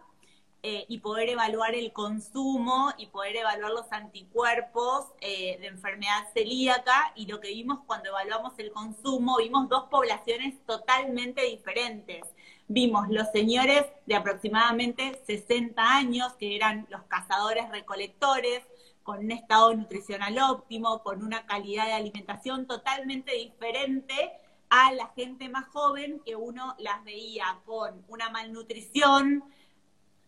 [0.65, 7.13] eh, y poder evaluar el consumo y poder evaluar los anticuerpos eh, de enfermedad celíaca.
[7.15, 12.25] Y lo que vimos cuando evaluamos el consumo, vimos dos poblaciones totalmente diferentes
[12.71, 18.63] vimos los señores de aproximadamente 60 años, que eran los cazadores recolectores,
[19.03, 24.31] con un estado nutricional óptimo, con una calidad de alimentación totalmente diferente
[24.69, 29.43] a la gente más joven que uno las veía con una malnutrición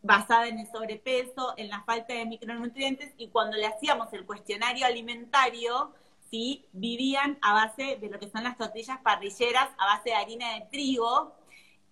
[0.02, 4.84] basada en el sobrepeso, en la falta de micronutrientes y cuando le hacíamos el cuestionario
[4.84, 5.92] alimentario,
[6.28, 10.54] sí, vivían a base de lo que son las tortillas parrilleras, a base de harina
[10.54, 11.36] de trigo,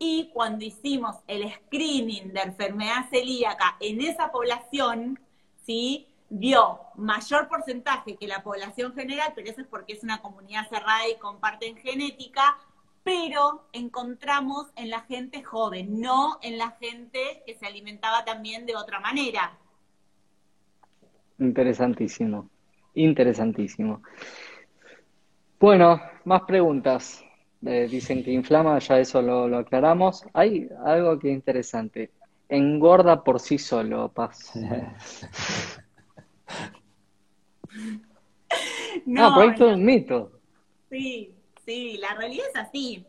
[0.02, 5.20] y cuando hicimos el screening de enfermedad celíaca en esa población,
[5.66, 6.08] ¿sí?
[6.30, 11.06] vio mayor porcentaje que la población general, pero eso es porque es una comunidad cerrada
[11.06, 12.56] y comparten genética,
[13.02, 18.76] pero encontramos en la gente joven, no en la gente que se alimentaba también de
[18.76, 19.58] otra manera.
[21.38, 22.48] Interesantísimo,
[22.94, 24.02] interesantísimo.
[25.58, 27.22] Bueno, más preguntas.
[27.66, 30.24] Eh, dicen que inflama, ya eso lo, aclaramos.
[30.32, 32.10] Hay algo que es interesante.
[32.48, 34.52] Engorda por sí solo, Paz.
[39.06, 40.32] no, ah, es un mito.
[40.88, 41.34] Sí,
[41.64, 43.04] sí, la realidad es así.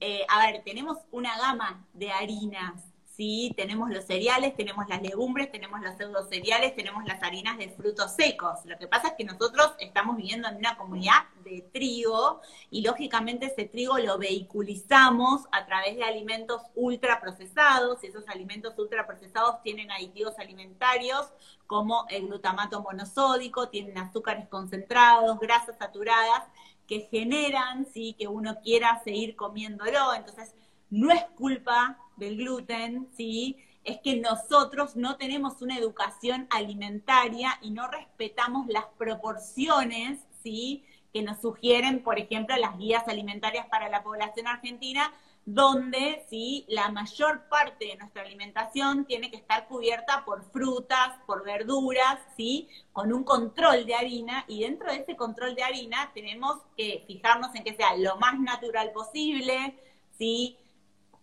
[0.00, 3.52] Eh, a ver, tenemos una gama de harinas ¿sí?
[3.56, 8.12] Tenemos los cereales, tenemos las legumbres, tenemos los pseudo cereales, tenemos las harinas de frutos
[8.12, 8.64] secos.
[8.64, 12.40] Lo que pasa es que nosotros estamos viviendo en una comunidad de trigo
[12.70, 19.62] y lógicamente ese trigo lo vehiculizamos a través de alimentos ultraprocesados y esos alimentos ultraprocesados
[19.62, 21.32] tienen aditivos alimentarios
[21.66, 26.44] como el glutamato monosódico, tienen azúcares concentrados, grasas saturadas
[26.86, 30.12] que generan, sí, que uno quiera seguir comiéndolo.
[30.14, 30.54] Entonces,
[30.92, 33.56] no es culpa del gluten, ¿sí?
[33.82, 40.84] Es que nosotros no tenemos una educación alimentaria y no respetamos las proporciones, ¿sí?
[41.12, 45.12] que nos sugieren, por ejemplo, las guías alimentarias para la población argentina,
[45.44, 51.44] donde sí, la mayor parte de nuestra alimentación tiene que estar cubierta por frutas, por
[51.44, 52.68] verduras, ¿sí?
[52.92, 57.54] con un control de harina, y dentro de ese control de harina tenemos que fijarnos
[57.54, 59.76] en que sea lo más natural posible,
[60.16, 60.56] ¿sí?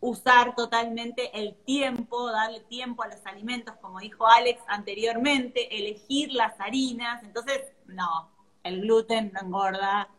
[0.02, 6.60] Usar totalmente el tiempo, darle tiempo a los alimentos, como dijo Alex anteriormente, elegir las
[6.60, 8.30] harinas, entonces, no,
[8.64, 10.10] el gluten no engorda,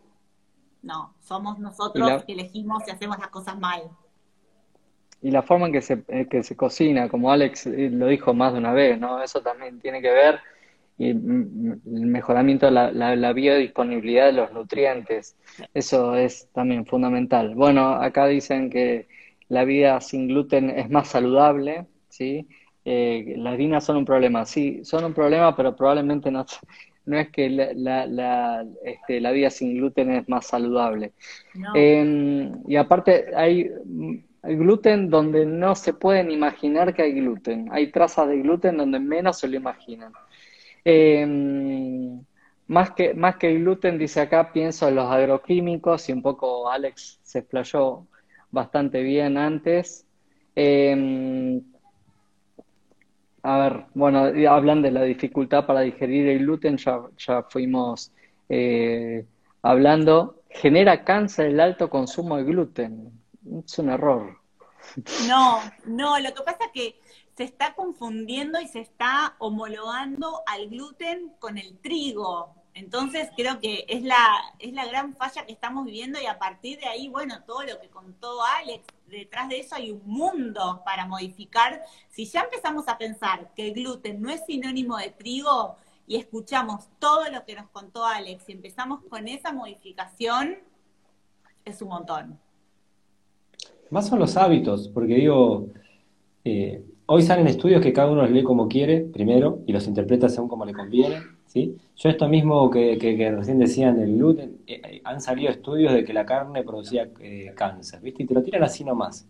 [0.83, 3.83] no, somos nosotros que elegimos y hacemos las cosas mal.
[5.22, 8.33] Y la forma en que se, eh, que se cocina, como Alex eh, lo dijo
[8.33, 9.22] más de una vez, ¿no?
[9.22, 10.41] Eso también tiene que ver
[11.01, 15.35] y mm, el mejoramiento de la, la, biodisponibilidad de los nutrientes.
[15.72, 17.55] Eso es también fundamental.
[17.55, 19.09] Bueno, acá dicen que
[19.51, 22.48] la vida sin gluten es más saludable, ¿sí?
[22.84, 26.46] Eh, las harinas son un problema, sí, son un problema, pero probablemente no,
[27.05, 31.12] no es que la, la, este, la vida sin gluten es más saludable.
[31.74, 33.70] Em, y aparte hay,
[34.42, 37.68] gluten donde no se pueden imaginar que hay gluten.
[37.72, 40.12] Hay trazas de gluten donde menos se lo imaginan.
[40.84, 42.22] Em,
[42.68, 47.18] más, que, más que gluten, dice acá, pienso en los agroquímicos y un poco Alex
[47.22, 48.07] se explayó
[48.51, 50.07] bastante bien antes.
[50.57, 51.61] Eh,
[53.42, 58.12] a ver, bueno, hablan de la dificultad para digerir el gluten, ya, ya fuimos
[58.48, 59.24] eh,
[59.62, 60.42] hablando.
[60.51, 63.12] Genera cáncer el alto consumo de gluten.
[63.64, 64.38] Es un error.
[65.28, 67.01] No, no, lo que pasa es que
[67.36, 72.55] se está confundiendo y se está homologando al gluten con el trigo.
[72.74, 74.26] Entonces creo que es la,
[74.58, 77.80] es la gran falla que estamos viviendo y a partir de ahí, bueno, todo lo
[77.80, 81.82] que contó Alex, detrás de eso hay un mundo para modificar.
[82.10, 86.88] Si ya empezamos a pensar que el gluten no es sinónimo de trigo y escuchamos
[86.98, 90.58] todo lo que nos contó Alex y empezamos con esa modificación,
[91.64, 92.38] es un montón.
[93.90, 95.66] Más son los hábitos, porque digo,
[96.44, 100.28] eh, hoy salen estudios que cada uno los lee como quiere, primero, y los interpreta
[100.28, 101.76] según como le conviene ¿sí?
[101.96, 102.96] Yo esto mismo que,
[103.36, 107.52] recién decían del gluten, eh, eh, han salido estudios de que la carne producía eh,
[107.56, 108.22] cáncer, ¿viste?
[108.22, 109.26] Y te lo tiran así nomás.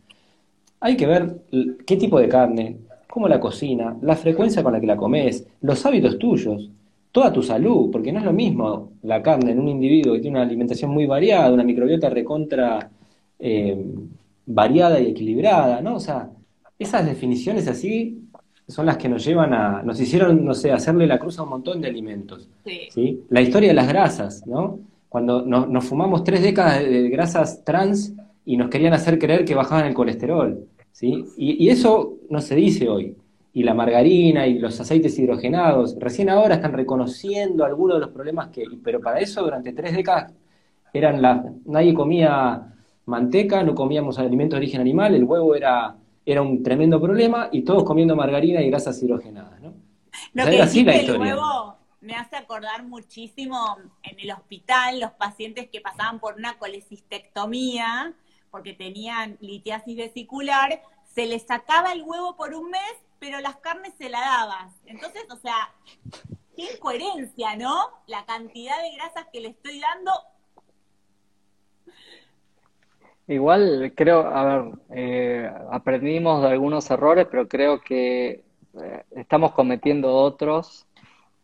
[0.80, 1.40] Hay que ver
[1.86, 2.76] qué tipo de carne,
[3.08, 6.68] cómo la cocina, la frecuencia con la que la comes, los hábitos tuyos,
[7.12, 10.36] toda tu salud, porque no es lo mismo la carne en un individuo que tiene
[10.36, 12.90] una alimentación muy variada, una microbiota recontra
[14.46, 15.96] variada y equilibrada, ¿no?
[15.96, 16.30] O sea,
[16.80, 18.30] esas definiciones así
[18.66, 21.50] son las que nos llevan a, nos hicieron, no sé, hacerle la cruz a un
[21.50, 22.48] montón de alimentos.
[22.64, 23.22] Sí.
[23.28, 24.80] La historia de las grasas, ¿no?
[25.08, 28.14] Cuando nos, fumamos tres décadas de, grasas trans
[28.46, 31.24] y nos querían hacer creer que bajaban el colesterol, ¿sí?
[31.36, 33.16] Y, eso no se dice hoy.
[33.52, 38.48] Y la margarina y los aceites hidrogenados, recién ahora están reconociendo algunos de los problemas
[38.48, 40.32] que, pero para eso durante tres décadas
[40.94, 42.72] eran la, nadie comía
[43.06, 45.96] manteca, no comíamos alimentos de origen animal, el huevo era
[46.32, 49.74] era un tremendo problema y todos comiendo margarina y grasas hidrogenadas, ¿no?
[50.32, 55.68] Lo que así la el huevo me hace acordar muchísimo en el hospital los pacientes
[55.68, 58.14] que pasaban por una colecistectomía
[58.50, 60.82] porque tenían litiasis vesicular,
[61.14, 64.74] se les sacaba el huevo por un mes, pero las carnes se la dabas.
[64.86, 65.72] Entonces, o sea,
[66.56, 67.90] qué incoherencia, ¿no?
[68.06, 70.12] La cantidad de grasas que le estoy dando
[73.30, 78.42] Igual creo, a ver, eh, aprendimos de algunos errores, pero creo que
[78.82, 80.88] eh, estamos cometiendo otros,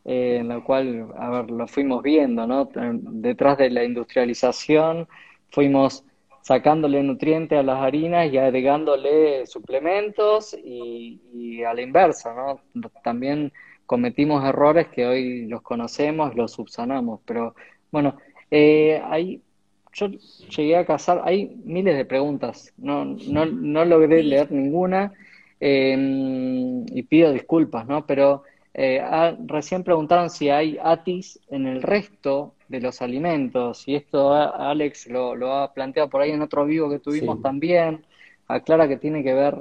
[0.04, 2.68] eh, en lo cual, a ver, lo fuimos viendo, ¿no?
[2.74, 5.06] Detrás de la industrialización
[5.52, 6.04] fuimos
[6.42, 12.60] sacándole nutrientes a las harinas y agregándole suplementos y, y a la inversa, ¿no?
[13.04, 13.52] También
[13.86, 17.54] cometimos errores que hoy los conocemos, los subsanamos, pero
[17.92, 18.16] bueno,
[18.50, 19.42] eh, hay
[19.96, 20.08] yo
[20.56, 25.12] llegué a casar, hay miles de preguntas, no, no, no logré leer ninguna
[25.58, 28.06] em, y pido disculpas, ¿no?
[28.06, 28.42] Pero
[28.74, 29.02] eh,
[29.46, 35.34] recién preguntaron si hay ATIS en el resto de los alimentos y esto Alex lo,
[35.34, 38.04] lo ha planteado por ahí en otro vivo que tuvimos también,
[38.48, 39.56] aclara que tiene que ver,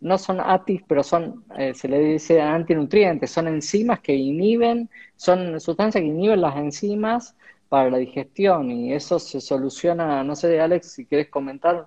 [0.00, 5.60] no son ATIS, pero son, eh, se le dice antinutrientes, son enzimas que inhiben, son
[5.60, 7.34] sustancias que inhiben las enzimas
[7.72, 11.86] para la digestión y eso se soluciona, no sé, Alex, si quieres comentar.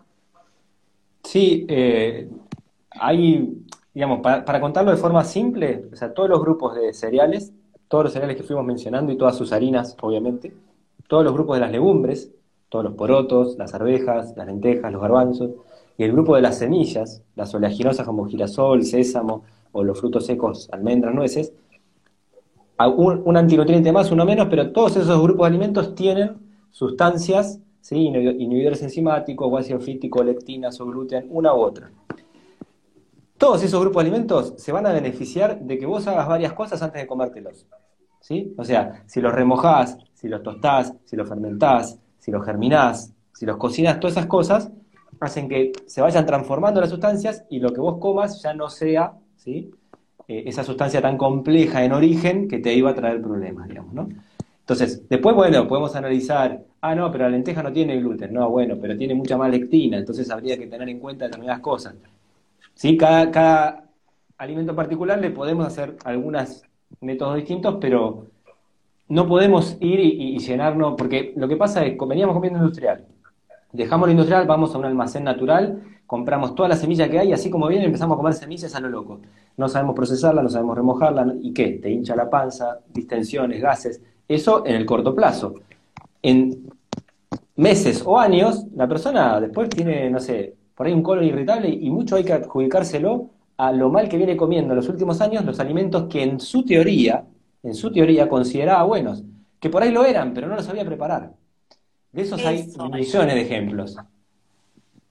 [1.24, 2.28] Sí, eh,
[2.90, 3.64] hay,
[3.94, 7.54] digamos, para, contarlo de forma simple, o sea, todos los grupos de cereales,
[7.88, 10.56] todos los cereales que fuimos mencionando y todas sus harinas, obviamente,
[11.08, 12.32] todos los grupos de las legumbres,
[12.70, 15.52] todos los porotos, las arvejas, las lentejas, los garbanzos,
[16.00, 20.68] y el grupo de las semillas, las oleaginosas como girasol, sésamo o los frutos secos,
[20.72, 21.54] almendras, nueces,
[22.80, 26.38] un, antinutriente más, uno menos, pero todos esos grupos de alimentos tienen
[26.72, 27.98] sustancias, ¿sí?
[27.98, 31.92] inhibidores enzimáticos, o ácido fítico, lectinas o gluten, una u otra.
[33.38, 36.82] Todos esos grupos de alimentos se van a beneficiar de que vos hagas varias cosas
[36.82, 37.66] antes de comértelos.
[38.20, 38.54] ¿sí?
[38.58, 43.46] O sea, si los remojás, si los tostás, si los fermentás, si los germinás, si
[43.46, 44.72] los cocinás, todas esas cosas
[45.20, 49.14] hacen que se vayan transformando las sustancias y lo que vos comas ya no sea
[49.46, 49.72] ¿sí?
[50.28, 54.10] Eh, esa sustancia tan compleja en origen que te iba a traer problemas, digamos, ¿no?
[54.60, 58.78] Entonces, después, bueno, podemos analizar, ah, no, pero la lenteja no tiene gluten, no, bueno,
[58.82, 61.94] pero tiene mucha más lectina, entonces habría que tener en cuenta determinadas cosas.
[62.74, 62.98] ¿Sí?
[62.98, 63.84] Cada, cada
[64.38, 66.64] alimento particular le podemos hacer algunos
[67.02, 68.26] métodos distintos, pero
[69.08, 73.06] no podemos ir y, llenarnos, porque lo que pasa es que veníamos comiendo industrial,
[73.72, 77.50] dejamos lo industrial, vamos a un almacén natural, compramos toda la semilla que hay, así
[77.50, 79.20] como viene empezamos a comer semillas a lo loco.
[79.58, 81.80] No sabemos procesarla, no sabemos remojarla, ¿y qué?
[81.82, 84.02] Te hincha la panza, distensiones, gases.
[84.28, 85.56] Eso en el corto plazo.
[86.22, 86.70] En
[87.56, 91.90] meses o años, la persona después tiene, no sé, por ahí un colon irritable y
[91.90, 95.60] mucho hay que adjudicárselo a lo mal que viene comiendo en los últimos años los
[95.60, 97.26] alimentos que en su teoría,
[97.64, 99.24] en su teoría consideraba buenos,
[99.60, 101.32] que por ahí lo eran, pero no los sabía preparar.
[102.12, 103.98] De esos hay millones de ejemplos.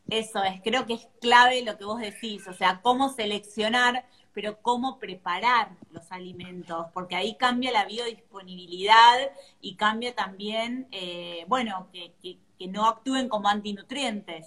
[0.09, 4.59] Eso es, creo que es clave lo que vos decís, o sea, cómo seleccionar pero
[4.61, 9.31] cómo preparar los alimentos, porque ahí cambia la biodisponibilidad
[9.61, 14.47] y cambia también, eh, bueno, que, no actúen como antinutrientes.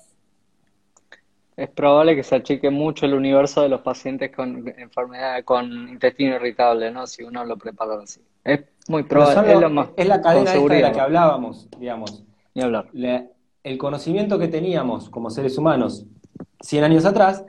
[1.55, 6.35] Es probable que se achique mucho el universo de los pacientes con enfermedad, con intestino
[6.37, 7.05] irritable, ¿no?
[7.05, 8.19] Si uno lo prepara así.
[8.43, 9.53] Es muy probable.
[9.97, 12.23] Es, la cadena esta de la que hablábamos, digamos.
[12.55, 12.89] Ni hablar.
[13.67, 16.05] El conocimiento que teníamos como seres humanos
[16.61, 17.45] 100 años atrás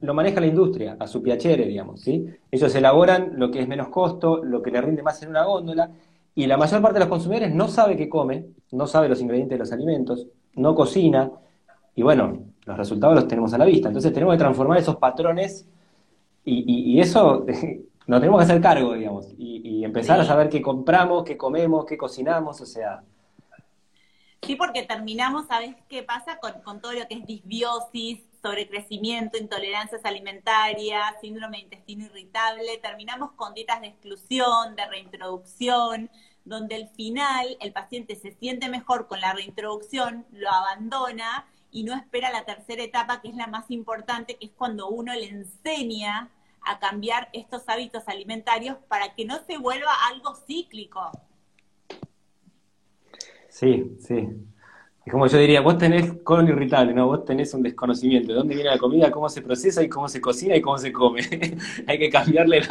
[0.00, 2.26] lo maneja la industria, a su piacere, digamos, ¿sí?
[2.50, 5.90] Ellos elaboran lo que es menos costo, lo que le rinde más en una góndola,
[6.34, 9.54] y la mayor parte de los consumidores no sabe qué come, no sabe los ingredientes
[9.54, 11.30] de los alimentos, no cocina,
[11.94, 13.88] y bueno, los resultados los tenemos a la vista.
[13.88, 15.68] Entonces tenemos que transformar esos patrones,
[16.44, 17.46] y, eso
[18.08, 21.96] nos tenemos que hacer cargo, digamos, y, empezar a saber qué compramos, qué comemos, qué
[21.96, 23.02] cocinamos, o sea...
[24.44, 26.38] Sí, porque terminamos, ¿sabes qué pasa?
[26.38, 33.32] Con, con todo lo que es disbiosis, sobrecrecimiento, intolerancias alimentarias, síndrome de intestino irritable, terminamos
[33.32, 36.10] con dietas de exclusión, de reintroducción,
[36.44, 41.94] donde al final el paciente se siente mejor con la reintroducción, lo abandona y no
[41.94, 46.30] espera la tercera etapa, que es la más importante, que es cuando uno le enseña
[46.62, 51.12] a cambiar estos hábitos alimentarios para que no se vuelva algo cíclico.
[53.52, 54.28] Sí, sí.
[55.04, 57.06] Es como yo diría, vos tenés colon irritable, ¿no?
[57.06, 60.22] Vos tenés un desconocimiento de dónde viene la comida, cómo se procesa y cómo se
[60.22, 61.20] cocina y cómo se come.
[61.86, 62.62] Hay que cambiarle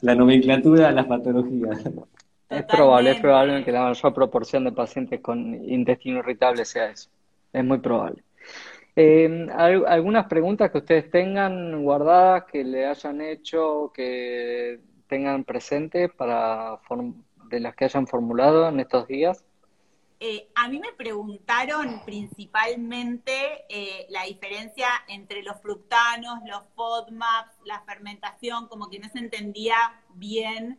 [0.00, 1.84] la, nomenclatura a las patologías.
[2.48, 7.10] Es probable, es probable que la mayor proporción de pacientes con intestino irritable sea eso.
[7.52, 8.22] Es muy probable.
[8.94, 16.78] Eh, ¿Algunas preguntas que ustedes tengan guardadas, que le hayan hecho, que tengan presentes para
[17.50, 19.44] de las que hayan formulado en estos días?
[20.24, 27.80] Eh, a mí me preguntaron principalmente eh, la diferencia entre los fructanos, los FODMAPs, la
[27.80, 29.74] fermentación, como que no se entendía
[30.14, 30.78] bien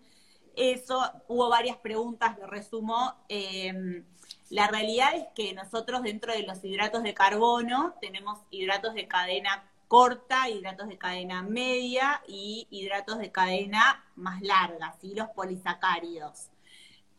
[0.55, 1.11] eso.
[1.27, 3.15] Hubo varias preguntas, lo resumo.
[3.27, 4.05] Em,
[4.49, 9.69] la realidad es que nosotros dentro de los hidratos de carbono tenemos hidratos de cadena
[9.89, 15.13] corta, hidratos de cadena media y hidratos de cadena más larga, ¿sí?
[15.15, 16.47] los polisacáridos.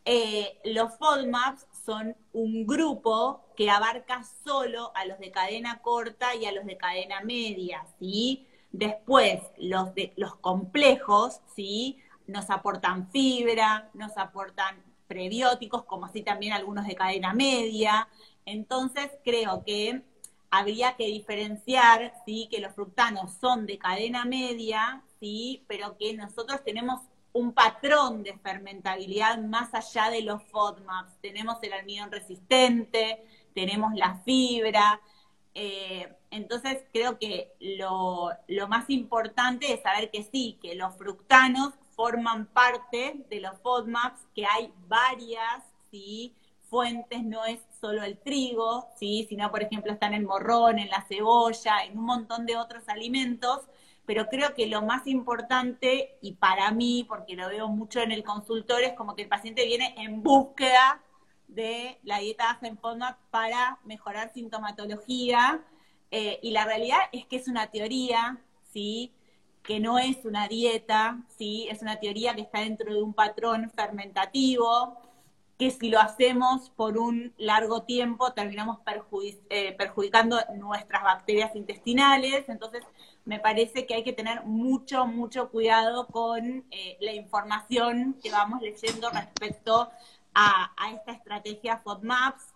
[0.06, 6.46] Eh, los FODMAPs son un grupo que abarca solo a los de cadena corta y
[6.46, 8.46] a los de cadena media, ¿sí?
[8.72, 11.98] Después, los, de, los complejos, ¿sí?
[12.26, 18.08] Nos aportan fibra, nos aportan prebióticos, como así también algunos de cadena media.
[18.46, 20.02] Entonces, creo que
[20.50, 22.48] habría que diferenciar, ¿sí?
[22.50, 25.64] Que los fructanos son de cadena media, ¿sí?
[25.68, 27.00] Pero que nosotros tenemos
[27.34, 31.20] un patrón de fermentabilidad más allá de los FODMAPs.
[31.20, 35.00] Tenemos el almidón resistente, tenemos la fibra.
[35.52, 38.30] Eh, entonces creo que lo,
[38.68, 44.46] más importante es saber que sí, que los fructanos forman parte de los FODMAPs, que
[44.46, 45.64] hay varias
[46.68, 49.26] fuentes, no es solo el trigo, ¿sí?
[49.28, 52.88] sino por ejemplo está en el morrón, en la cebolla, en un montón de otros
[52.88, 53.60] alimentos
[54.06, 58.22] pero creo que lo más importante, y para mí, porque lo veo mucho en el
[58.22, 61.00] consultorio, es como que el paciente viene en búsqueda
[61.48, 65.64] de la dieta en FODMAP para mejorar sintomatología,
[66.10, 68.38] eh, y la realidad es que es una teoría,
[68.72, 69.12] ¿sí?
[69.62, 71.66] que no es una dieta, ¿sí?
[71.70, 75.00] es una teoría que está dentro de un patrón fermentativo,
[75.58, 78.78] que si lo hacemos por un largo tiempo terminamos
[79.50, 82.48] eh, perjudicando nuestras bacterias intestinales.
[82.48, 82.84] Entonces,
[83.24, 88.60] me parece que hay que tener mucho, mucho cuidado con eh, la información que vamos
[88.60, 89.90] leyendo respecto
[90.34, 92.52] a, esta estrategia FODMAPS.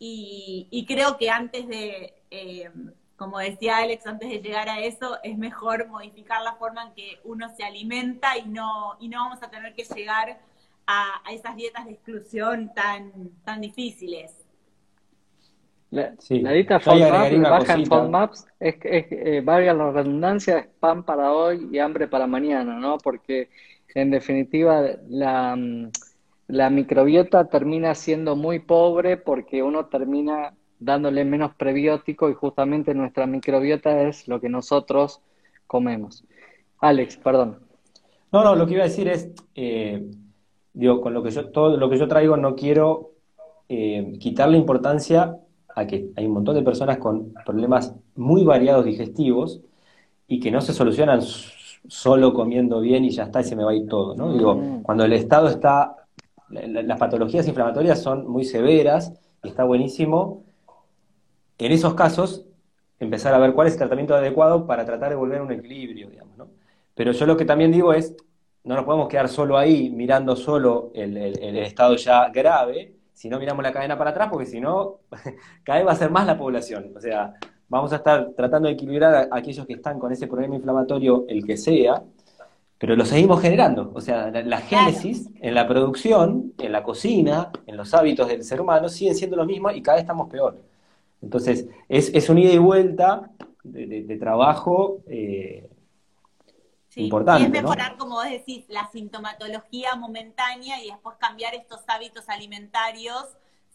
[0.00, 2.70] Y, y creo que antes de, eh,
[3.16, 7.20] como decía Alex, antes de llegar a eso, es mejor modificar la forma en que
[7.24, 10.40] uno se alimenta y no, y no vamos a tener que llegar
[10.86, 13.12] a, esas dietas de exclusión tan,
[13.44, 14.32] tan difíciles.
[15.90, 21.32] La, dieta FODMAPS, baja en FODMAPs, es, es eh, valga la redundancia, es pan para
[21.32, 22.98] hoy y hambre para mañana, ¿no?
[22.98, 23.48] Porque
[23.94, 25.90] en definitiva la, mm,
[26.48, 33.26] la microbiota termina siendo muy pobre porque uno termina dándole menos prebiótico y justamente nuestra
[33.26, 35.20] microbiota es lo que nosotros
[35.66, 36.24] comemos.
[36.80, 37.58] Alex, perdón.
[38.30, 40.10] No, no, lo que iba a decir es, eh,
[40.74, 43.12] digo, con lo que yo, todo lo que yo traigo no quiero
[43.68, 45.36] eh, quitarle importancia
[45.78, 49.60] a que hay un montón de personas con problemas muy variados digestivos
[50.26, 53.70] y que no se solucionan solo comiendo bien y ya está y se me va
[53.70, 54.32] a ir todo, ¿no?
[54.32, 54.82] Digo, mm.
[54.82, 55.96] cuando el estado está,
[56.50, 59.12] las patologías inflamatorias son muy severas
[59.42, 60.44] y está buenísimo,
[61.58, 62.44] en esos casos
[63.00, 66.10] empezar a ver cuál es el tratamiento adecuado para tratar de volver a un equilibrio,
[66.10, 66.48] digamos, ¿no?
[66.94, 68.16] Pero yo lo que también digo es,
[68.64, 71.16] no nos podemos quedar solo ahí mirando solo el,
[71.56, 75.00] estado ya grave, si no miramos la cadena para atrás, porque si no,
[75.64, 76.92] cada vez va a ser más la población.
[76.96, 77.34] O sea,
[77.68, 81.44] vamos a estar tratando de equilibrar a aquellos que están con ese problema inflamatorio, el
[81.44, 82.00] que sea,
[82.78, 83.90] pero lo seguimos generando.
[83.92, 88.60] O sea, la, génesis en la producción, en la cocina, en los hábitos del ser
[88.60, 90.56] humano, siguen siendo lo mismo y cada vez estamos peor.
[91.20, 93.32] Entonces, es, es un ida y vuelta
[93.64, 95.67] de, trabajo eh,
[96.98, 103.24] y es mejorar, como vos decís, la sintomatología momentánea y después cambiar estos hábitos alimentarios,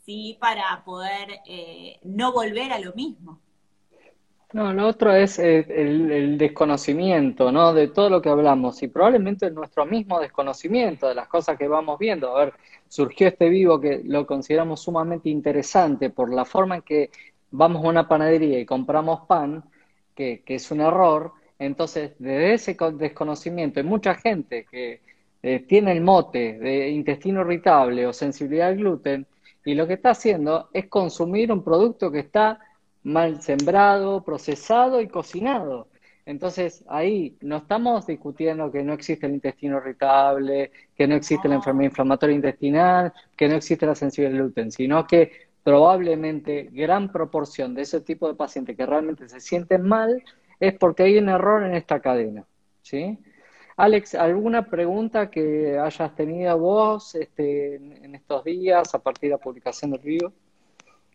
[0.05, 3.39] sí, para poder eh, no volver a lo mismo.
[4.51, 7.73] No, lo otro es eh, el, desconocimiento, ¿no?
[7.73, 11.97] De todo lo que hablamos y probablemente nuestro mismo desconocimiento de las cosas que vamos
[11.97, 12.35] viendo.
[12.35, 12.53] A ver,
[12.87, 17.09] surgió este vivo que lo consideramos sumamente interesante por la forma en que
[17.49, 19.63] vamos a una panadería y compramos pan,
[20.13, 25.01] que, que es un error, entonces, desde ese desconocimiento, hay mucha gente que
[25.41, 29.27] eh, tiene el mote de intestino irritable o sensibilidad al gluten
[29.65, 32.59] y lo que está haciendo es consumir un producto que está
[33.03, 35.87] mal sembrado, procesado y cocinado.
[36.25, 41.55] Entonces, ahí no estamos discutiendo que no existe el intestino irritable, que no existe la
[41.55, 45.31] enfermedad inflamatoria intestinal, que no existe la sensibilidad al gluten, sino que
[45.63, 50.23] probablemente gran proporción de ese tipo de pacientes que realmente se sienten mal
[50.67, 52.45] es porque hay un error en esta cadena.
[52.81, 53.17] ¿sí?
[53.75, 59.43] Alex, ¿alguna pregunta que hayas tenido vos este, en estos días a partir de la
[59.43, 60.31] publicación del video?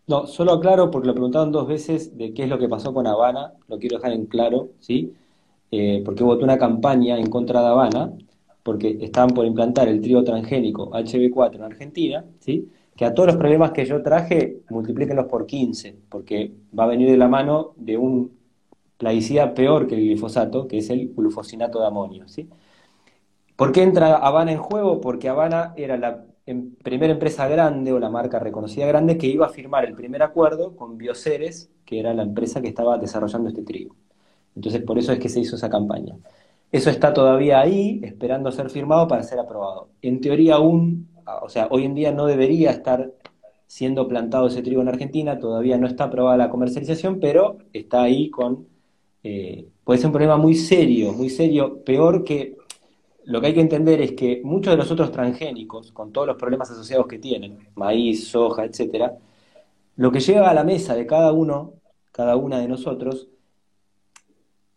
[0.07, 3.07] No, solo aclaro porque lo preguntaron dos veces de qué es lo que pasó con
[3.07, 5.15] Habana, lo quiero dejar en claro, ¿sí?
[5.71, 8.13] Eh, porque votó una campaña en contra de Habana,
[8.63, 12.69] porque estaban por implantar el trigo transgénico HB4 en Argentina, ¿sí?
[12.99, 17.09] que a todos los problemas que yo traje, multiplíquenlos por 15, porque va a venir
[17.09, 18.38] de la mano de un
[18.99, 22.29] plaguicida peor que el glifosato, que es el glufosinato de amonio.
[22.29, 22.49] ¿sí?
[23.57, 25.01] ¿Por qué entra Habana en juego?
[25.01, 29.47] Porque Habana era la em, primera empresa grande o la marca reconocida grande que iba
[29.47, 33.63] a firmar el primer acuerdo con Bioceres, que era la empresa que estaba desarrollando este
[33.63, 33.97] trigo.
[34.55, 36.17] Entonces, por eso es que se hizo esa campaña.
[36.73, 39.89] Eso está todavía ahí, esperando ser firmado para ser aprobado.
[40.03, 41.09] En teoría aún,
[41.43, 43.13] o sea, hoy en día no debería estar
[43.67, 48.31] siendo plantado ese trigo en Argentina, todavía no está aprobada la comercialización, pero está ahí
[48.31, 48.67] con
[49.23, 52.57] eh, puede ser un problema muy serio, muy serio, peor que
[53.25, 56.37] lo que hay que entender es que muchos de los otros transgénicos, con todos los
[56.37, 59.19] problemas asociados que tienen, maíz, soja, etcétera,
[59.97, 61.75] lo que llega a la mesa de cada uno,
[62.13, 63.29] cada una de nosotros,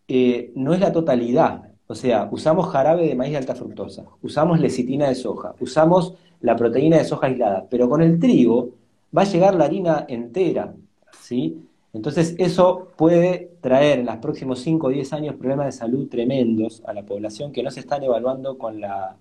[0.07, 1.71] eh, no es la totalidad.
[1.87, 6.55] O sea, usamos jarabe de maíz de alta fructosa, usamos lecitina de soja, usamos la
[6.55, 8.71] proteína de soja aislada, pero con el trigo
[9.15, 10.73] va a llegar la harina entera,
[11.21, 11.69] ¿sí?
[11.93, 16.81] Entonces, eso puede traer en los próximos 5 o 10 años problemas de salud tremendos
[16.85, 19.17] a la población que no se están evaluando con la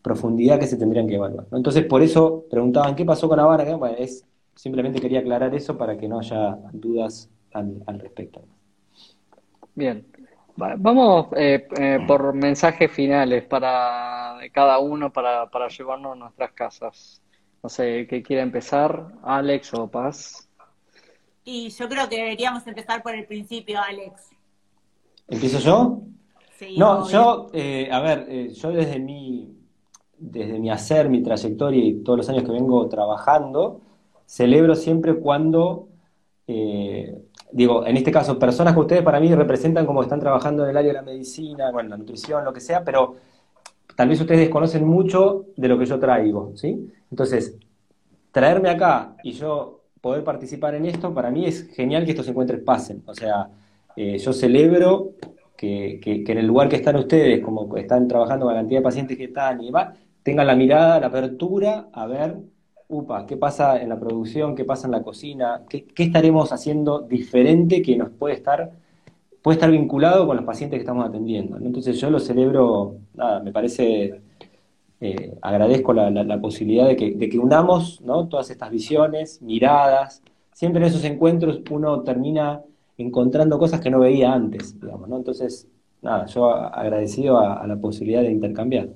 [0.00, 1.46] profundidad que se tendrían que evaluar.
[1.52, 3.76] Entonces, por eso preguntaban qué pasó con Habana.
[3.76, 4.24] Bueno, es,
[4.54, 8.42] simplemente quería aclarar eso para que no haya dudas al, respecto.
[9.74, 10.06] Bien.
[10.56, 17.22] Vamos eh, eh, por mensajes finales para cada uno para, para llevarnos a nuestras casas.
[17.62, 19.12] No sé, ¿qué quiere empezar?
[19.22, 20.49] Alex o Paz?
[21.44, 24.30] Y yo creo que deberíamos empezar por el principio, Alex.
[25.28, 26.02] ¿Empiezo yo?
[26.58, 26.76] Sí.
[26.76, 29.56] No, yo, eh, a ver, eh, yo desde mi,
[30.18, 33.80] desde mi hacer, mi trayectoria y todos los años que vengo trabajando,
[34.26, 35.88] celebro siempre cuando,
[36.46, 40.64] eh, digo, en este caso, personas que ustedes para mí representan como que están trabajando
[40.64, 43.16] en el área de la medicina, bueno, la nutrición, lo que sea, pero
[43.96, 46.92] tal vez ustedes desconocen mucho de lo que yo traigo, ¿sí?
[47.10, 47.56] Entonces,
[48.30, 52.60] traerme acá y yo poder participar en esto, para mí es genial que estos encuentros
[52.60, 53.02] pasen.
[53.06, 53.48] O sea,
[53.96, 55.12] eh, yo celebro
[55.56, 59.16] que, en el lugar que están ustedes, como están trabajando con la cantidad de pacientes
[59.18, 62.36] que están y demás, tengan la mirada, la apertura a ver,
[62.88, 67.82] upa, qué pasa en la producción, qué pasa en la cocina, qué, estaremos haciendo diferente
[67.82, 68.72] que nos puede estar,
[69.42, 71.58] puede estar vinculado con los pacientes que estamos atendiendo.
[71.58, 74.20] Entonces yo lo celebro, nada, me parece,
[75.00, 80.22] eh, agradezco la, posibilidad de que, de que unamos todas estas visiones, miradas.
[80.52, 82.62] Siempre en esos encuentros uno termina
[82.98, 85.16] encontrando cosas que no veía antes, digamos, ¿no?
[85.16, 85.66] Entonces,
[86.02, 88.90] nada, yo agradecido a, la posibilidad de intercambiar.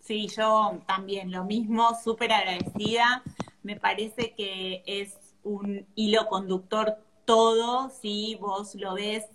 [0.00, 3.22] Sí, yo también, lo mismo, súper agradecida.
[3.62, 9.26] Me parece que es un hilo conductor todo, si vos lo ves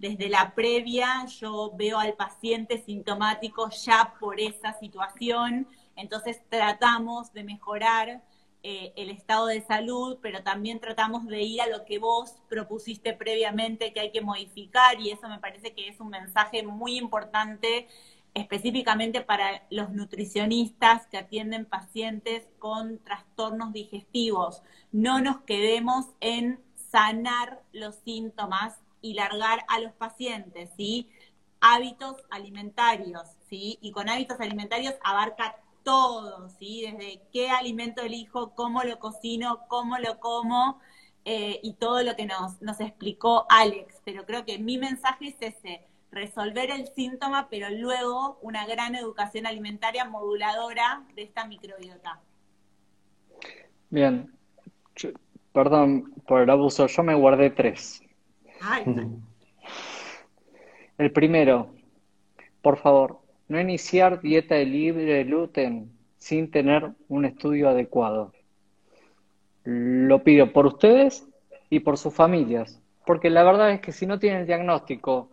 [0.00, 7.44] desde la previa, yo veo al paciente sintomático ya por esa situación, entonces tratamos de
[7.44, 8.22] mejorar
[8.62, 13.12] eh, el estado de salud, pero también tratamos de ir a lo que vos propusiste
[13.12, 17.86] previamente que hay que modificar y eso me parece que es un mensaje muy importante
[18.32, 24.62] específicamente para los nutricionistas que atienden pacientes con trastornos digestivos.
[24.92, 31.08] No nos quedemos en sanar los síntomas y largar a los pacientes, ¿sí?
[31.60, 33.78] Hábitos alimentarios, ¿sí?
[33.80, 36.82] Y con hábitos alimentarios abarca todo, ¿sí?
[36.82, 40.80] Desde qué alimento elijo, cómo lo cocino, cómo lo como
[41.24, 44.00] eh, y todo lo que nos, nos explicó Alex.
[44.04, 49.46] Pero creo que mi mensaje es ese, resolver el síntoma, pero luego una gran educación
[49.46, 52.20] alimentaria moduladora de esta microbiota.
[53.90, 54.32] Bien,
[55.52, 58.02] perdón por el abuso, yo me guardé tres.
[60.98, 61.70] El primero,
[62.62, 68.32] por favor, no iniciar dieta libre de gluten sin tener un estudio adecuado.
[69.64, 71.26] Lo pido por ustedes
[71.70, 75.30] y por sus familias, porque la verdad es que si no tienen diagnóstico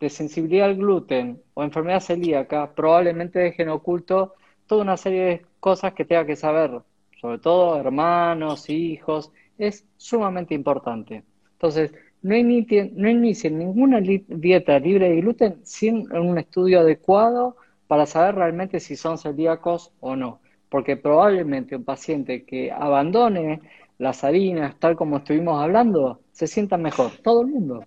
[0.00, 4.34] de sensibilidad al gluten o enfermedad celíaca, probablemente dejen oculto
[4.66, 6.80] toda una serie de cosas que tenga que saber,
[7.20, 11.22] sobre todo hermanos, hijos, es sumamente importante.
[11.52, 11.92] Entonces,
[12.22, 17.56] no inicien, ninguna dieta libre de gluten sin un estudio adecuado
[17.88, 20.40] para saber realmente si son celíacos o no.
[20.68, 23.60] Porque probablemente un paciente que abandone
[23.98, 27.10] las harinas, tal como estuvimos hablando, se sienta mejor.
[27.22, 27.84] Todo el mundo.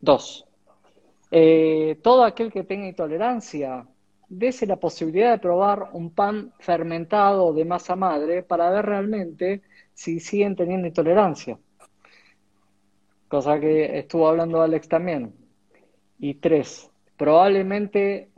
[0.00, 0.46] Dos.
[1.30, 3.86] Eh, todo aquel que tenga intolerancia,
[4.28, 9.62] dése la posibilidad de probar un pan fermentado de masa madre para ver realmente
[9.94, 11.58] si siguen teniendo intolerancia
[13.34, 15.34] cosa que estuvo hablando Alex también.
[16.20, 18.28] Y tres, probablemente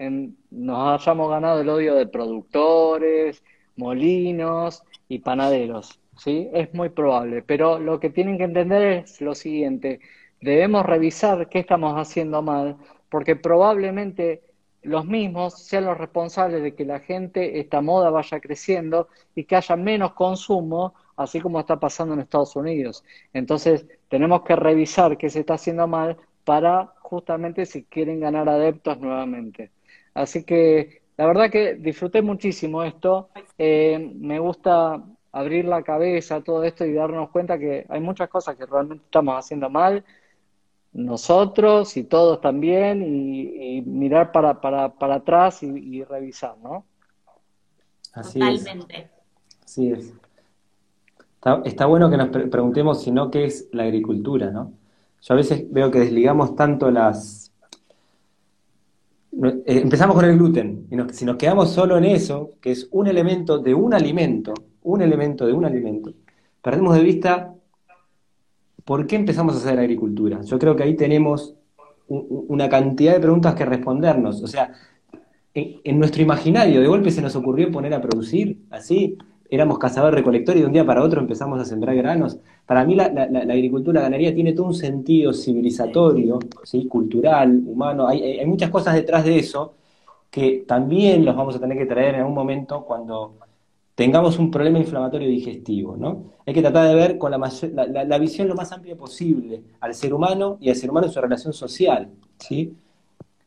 [0.51, 3.45] nos hayamos ganado el odio de productores,
[3.77, 6.01] molinos y panaderos.
[6.17, 6.49] ¿sí?
[6.55, 10.01] Es muy probable, pero lo que tienen que entender es lo siguiente,
[10.41, 12.79] debemos revisar qué estamos haciendo mal,
[13.11, 14.41] porque probablemente
[14.81, 19.57] los mismos sean los responsables de que la gente, esta moda vaya creciendo y que
[19.57, 23.05] haya menos consumo así como está pasando en Estados Unidos.
[23.33, 28.99] Entonces, tenemos que revisar qué se está haciendo mal para justamente si quieren ganar adeptos
[29.01, 29.71] nuevamente.
[30.15, 33.31] Así que la verdad que disfruté muchísimo esto.
[33.59, 35.03] Eh, me gusta
[35.33, 39.05] abrir la cabeza a todo esto y darnos cuenta que hay muchas cosas que realmente
[39.05, 40.05] estamos haciendo mal,
[40.93, 46.87] nosotros y todos también, y, mirar para, para, para atrás y, revisar, ¿no?
[48.15, 49.11] Así Totalmente.
[49.63, 50.15] Así es.
[51.65, 54.73] Está, bueno que nos preguntemos si no qué es la agricultura, ¿no?
[55.23, 57.53] Yo a veces veo que desligamos tanto las...
[59.33, 63.07] Eh, empezamos con el gluten, y si nos quedamos solo en eso, que es un
[63.07, 66.13] elemento de un alimento, un elemento de un alimento,
[66.63, 67.55] perdemos de vista
[68.85, 70.41] por qué empezamos a hacer agricultura.
[70.43, 71.55] Yo creo que ahí tenemos
[72.09, 74.43] una cantidad de preguntas que respondernos.
[74.43, 74.73] O sea,
[75.55, 79.19] en, nuestro imaginario de golpe se nos ocurrió poner a producir así,
[79.51, 82.39] éramos cazador-recolector y de un día para otro empezamos a sembrar granos.
[82.67, 86.87] Para mí la, agricultura, la ganadería tiene todo un sentido civilizatorio, ¿sí?
[86.87, 88.07] cultural, humano.
[88.09, 89.75] Hay, muchas cosas detrás de eso
[90.31, 93.35] que también los vamos a tener que traer en algún momento cuando
[93.95, 95.97] tengamos un problema inflamatorio digestivo.
[95.97, 96.25] ¿no?
[96.45, 97.39] Hay que tratar de ver con la,
[98.05, 101.21] la, visión lo más amplia posible al ser humano y al ser humano en su
[101.21, 102.11] relación social.
[102.39, 102.77] ¿sí?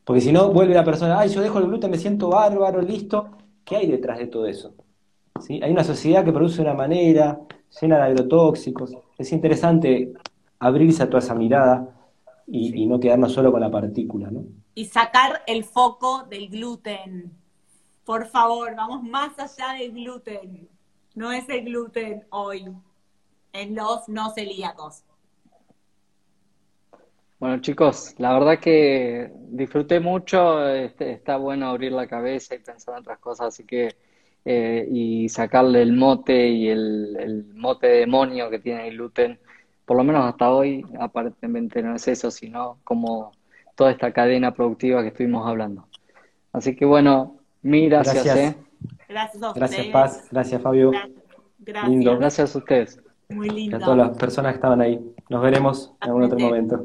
[0.04, 3.28] Porque si no, vuelve la persona, ay, yo dejo el gluten, me siento bárbaro, listo.
[3.64, 4.74] ¿Qué hay detrás de todo eso?
[5.40, 5.60] ¿Sí?
[5.62, 7.40] Hay una sociedad que produce de una manera,
[7.80, 8.96] llena de agrotóxicos.
[9.18, 10.12] Es interesante
[10.58, 11.88] abrirse a toda esa mirada
[12.46, 14.44] y, y no quedarnos solo con la partícula, ¿no?
[14.74, 17.32] Y sacar el foco del gluten.
[18.04, 20.68] Por favor, vamos más allá del gluten.
[21.14, 22.66] No es el gluten hoy
[23.52, 25.04] en los no celíacos.
[27.40, 32.94] Bueno, chicos, la verdad que disfruté mucho, este, está bueno abrir la cabeza y pensar
[32.94, 33.96] en otras cosas, así que
[34.44, 39.38] eh, y sacarle el mote y el, el mote demonio que tiene el gluten,
[39.84, 43.32] por lo menos hasta hoy, aparentemente no es eso, sino como
[43.74, 45.86] toda esta cadena productiva que estuvimos hablando.
[46.52, 48.54] Así que bueno, mil gracias, Gracias.
[48.54, 48.56] ¿eh?
[49.08, 49.86] Gracias a Gracias.
[49.88, 50.28] Paz.
[50.30, 50.90] Gracias, Fabio.
[51.58, 51.88] Gracias.
[51.88, 52.18] Lindo.
[52.18, 53.00] Gracias a ustedes.
[53.28, 53.76] Muy Y lindo.
[53.76, 55.00] a todas las personas que estaban ahí.
[55.28, 56.82] Nos veremos en algún otro momento.